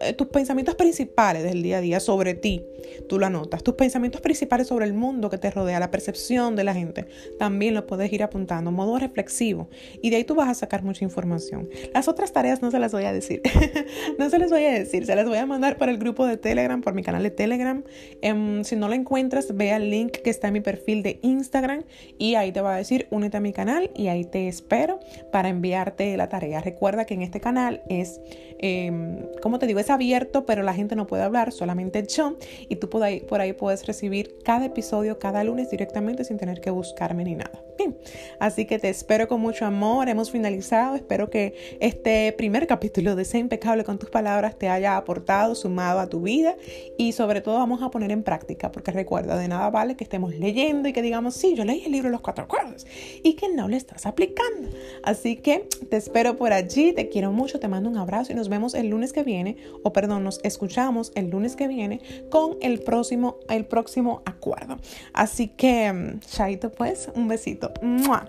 eh, 0.00 0.12
tus, 0.12 0.28
pensamientos 0.28 0.76
principales 0.76 1.42
del 1.42 1.62
día 1.62 1.78
a 1.78 1.80
día 1.80 1.98
sobre 1.98 2.34
ti, 2.34 2.64
tú 3.08 3.18
lo 3.18 3.26
anotas. 3.26 3.64
Tus 3.64 3.74
pensamientos 3.74 4.20
principales 4.20 4.68
sobre 4.68 4.84
el 4.84 4.94
mundo 4.94 5.30
que 5.30 5.38
te 5.38 5.50
rodea, 5.50 5.80
la 5.80 5.90
percepción 5.90 6.54
de 6.54 6.62
la 6.62 6.74
gente, 6.74 7.06
también 7.38 7.74
lo 7.74 7.86
puedes 7.86 8.12
ir 8.12 8.22
apuntando, 8.22 8.70
modo 8.70 8.98
reflexivo. 8.98 9.68
Y 10.00 10.10
de 10.10 10.16
ahí 10.16 10.24
tú 10.24 10.36
vas 10.36 10.48
a 10.48 10.54
sacar 10.54 10.84
mucha 10.84 11.04
información. 11.04 11.68
Las 11.92 12.06
otras 12.06 12.32
tareas 12.32 12.62
no 12.62 12.70
se 12.70 12.78
las 12.78 12.92
voy 12.92 13.04
a 13.04 13.12
decir. 13.12 13.42
no 14.18 14.30
se 14.30 14.38
las 14.38 14.50
voy 14.50 14.64
a 14.64 14.72
decir, 14.72 15.06
se 15.06 15.16
las 15.16 15.26
voy 15.26 15.38
a 15.38 15.46
mandar 15.46 15.76
para 15.76 15.90
el 15.90 15.98
grupo 15.98 16.24
de 16.26 16.36
Telegram, 16.36 16.80
por 16.80 16.94
mi 16.94 17.02
canal 17.02 17.22
de 17.22 17.30
Telegram. 17.30 17.82
Em, 18.22 18.62
si 18.62 18.76
no 18.76 18.88
la 18.88 18.94
encuentras, 18.94 19.56
ve 19.56 19.72
al 19.72 19.90
link 19.90 20.12
que 20.12 20.30
está 20.30 20.48
en 20.48 20.54
mi 20.54 20.60
perfil 20.60 21.02
de 21.02 21.18
Instagram 21.22 21.82
y 22.16 22.36
ahí 22.36 22.52
te 22.52 22.60
va 22.60 22.74
a 22.74 22.78
decir 22.78 23.08
únete 23.10 23.38
a 23.38 23.40
mi 23.40 23.52
canal 23.52 23.90
y 23.94 24.08
ahí 24.08 24.24
te 24.24 24.46
espero 24.46 25.00
para 25.32 25.48
enviarte 25.48 26.16
la 26.16 26.28
tarea. 26.28 26.60
Recuerda 26.60 27.04
que 27.04 27.14
en 27.14 27.22
este 27.22 27.40
canal 27.40 27.82
es... 27.88 28.20
Em, 28.60 29.18
como 29.48 29.58
te 29.58 29.66
digo, 29.66 29.80
es 29.80 29.88
abierto, 29.88 30.44
pero 30.44 30.62
la 30.62 30.74
gente 30.74 30.94
no 30.94 31.06
puede 31.06 31.22
hablar, 31.22 31.52
solamente 31.52 32.06
yo. 32.06 32.36
Y 32.68 32.76
tú 32.76 32.90
por 32.90 33.02
ahí, 33.02 33.54
puedes 33.54 33.86
recibir 33.86 34.36
cada 34.44 34.66
episodio 34.66 35.18
cada 35.18 35.42
lunes 35.42 35.70
directamente 35.70 36.22
sin 36.22 36.36
tener 36.36 36.60
que 36.60 36.68
buscarme 36.68 37.24
ni 37.24 37.34
nada. 37.34 37.64
Bien, 37.78 37.96
así 38.40 38.66
que 38.66 38.78
te 38.78 38.90
espero 38.90 39.26
con 39.26 39.40
mucho 39.40 39.64
amor. 39.64 40.10
Hemos 40.10 40.30
finalizado. 40.30 40.96
Espero 40.96 41.30
que 41.30 41.54
este 41.80 42.34
primer 42.36 42.66
capítulo 42.66 43.16
de 43.16 43.24
Sé 43.24 43.38
Impecable 43.38 43.84
con 43.84 43.98
tus 43.98 44.10
palabras 44.10 44.58
te 44.58 44.68
haya 44.68 44.98
aportado, 44.98 45.54
sumado 45.54 46.00
a 46.00 46.08
tu 46.08 46.20
vida 46.20 46.54
y 46.98 47.12
sobre 47.12 47.40
todo 47.40 47.54
vamos 47.54 47.82
a 47.82 47.90
poner 47.90 48.10
en 48.10 48.24
práctica, 48.24 48.70
porque 48.70 48.90
recuerda, 48.90 49.38
de 49.38 49.48
nada 49.48 49.70
vale 49.70 49.96
que 49.96 50.04
estemos 50.04 50.34
leyendo 50.34 50.90
y 50.90 50.92
que 50.92 51.00
digamos, 51.00 51.36
sí, 51.36 51.54
yo 51.54 51.64
leí 51.64 51.84
el 51.86 51.92
libro 51.92 52.10
Los 52.10 52.20
Cuatro 52.20 52.44
Acuerdos 52.44 52.86
y 53.22 53.32
que 53.32 53.48
no 53.48 53.66
lo 53.66 53.76
estás 53.76 54.04
aplicando. 54.04 54.68
Así 55.02 55.36
que 55.36 55.68
te 55.88 55.96
espero 55.96 56.36
por 56.36 56.52
allí, 56.52 56.92
te 56.92 57.08
quiero 57.08 57.32
mucho, 57.32 57.58
te 57.60 57.68
mando 57.68 57.88
un 57.88 57.96
abrazo 57.96 58.32
y 58.32 58.34
nos 58.34 58.50
vemos 58.50 58.74
el 58.74 58.88
lunes 58.88 59.14
que 59.14 59.22
viene 59.22 59.37
o 59.82 59.92
perdón, 59.92 60.24
nos 60.24 60.40
escuchamos 60.44 61.12
el 61.14 61.30
lunes 61.30 61.56
que 61.56 61.68
viene 61.68 62.00
con 62.30 62.56
el 62.60 62.80
próximo, 62.80 63.38
el 63.48 63.64
próximo 63.66 64.22
acuerdo. 64.26 64.78
Así 65.12 65.48
que, 65.48 65.92
mm, 65.92 66.20
chaito 66.20 66.70
pues, 66.70 67.10
un 67.14 67.28
besito. 67.28 67.72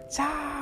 Chao. 0.09 0.58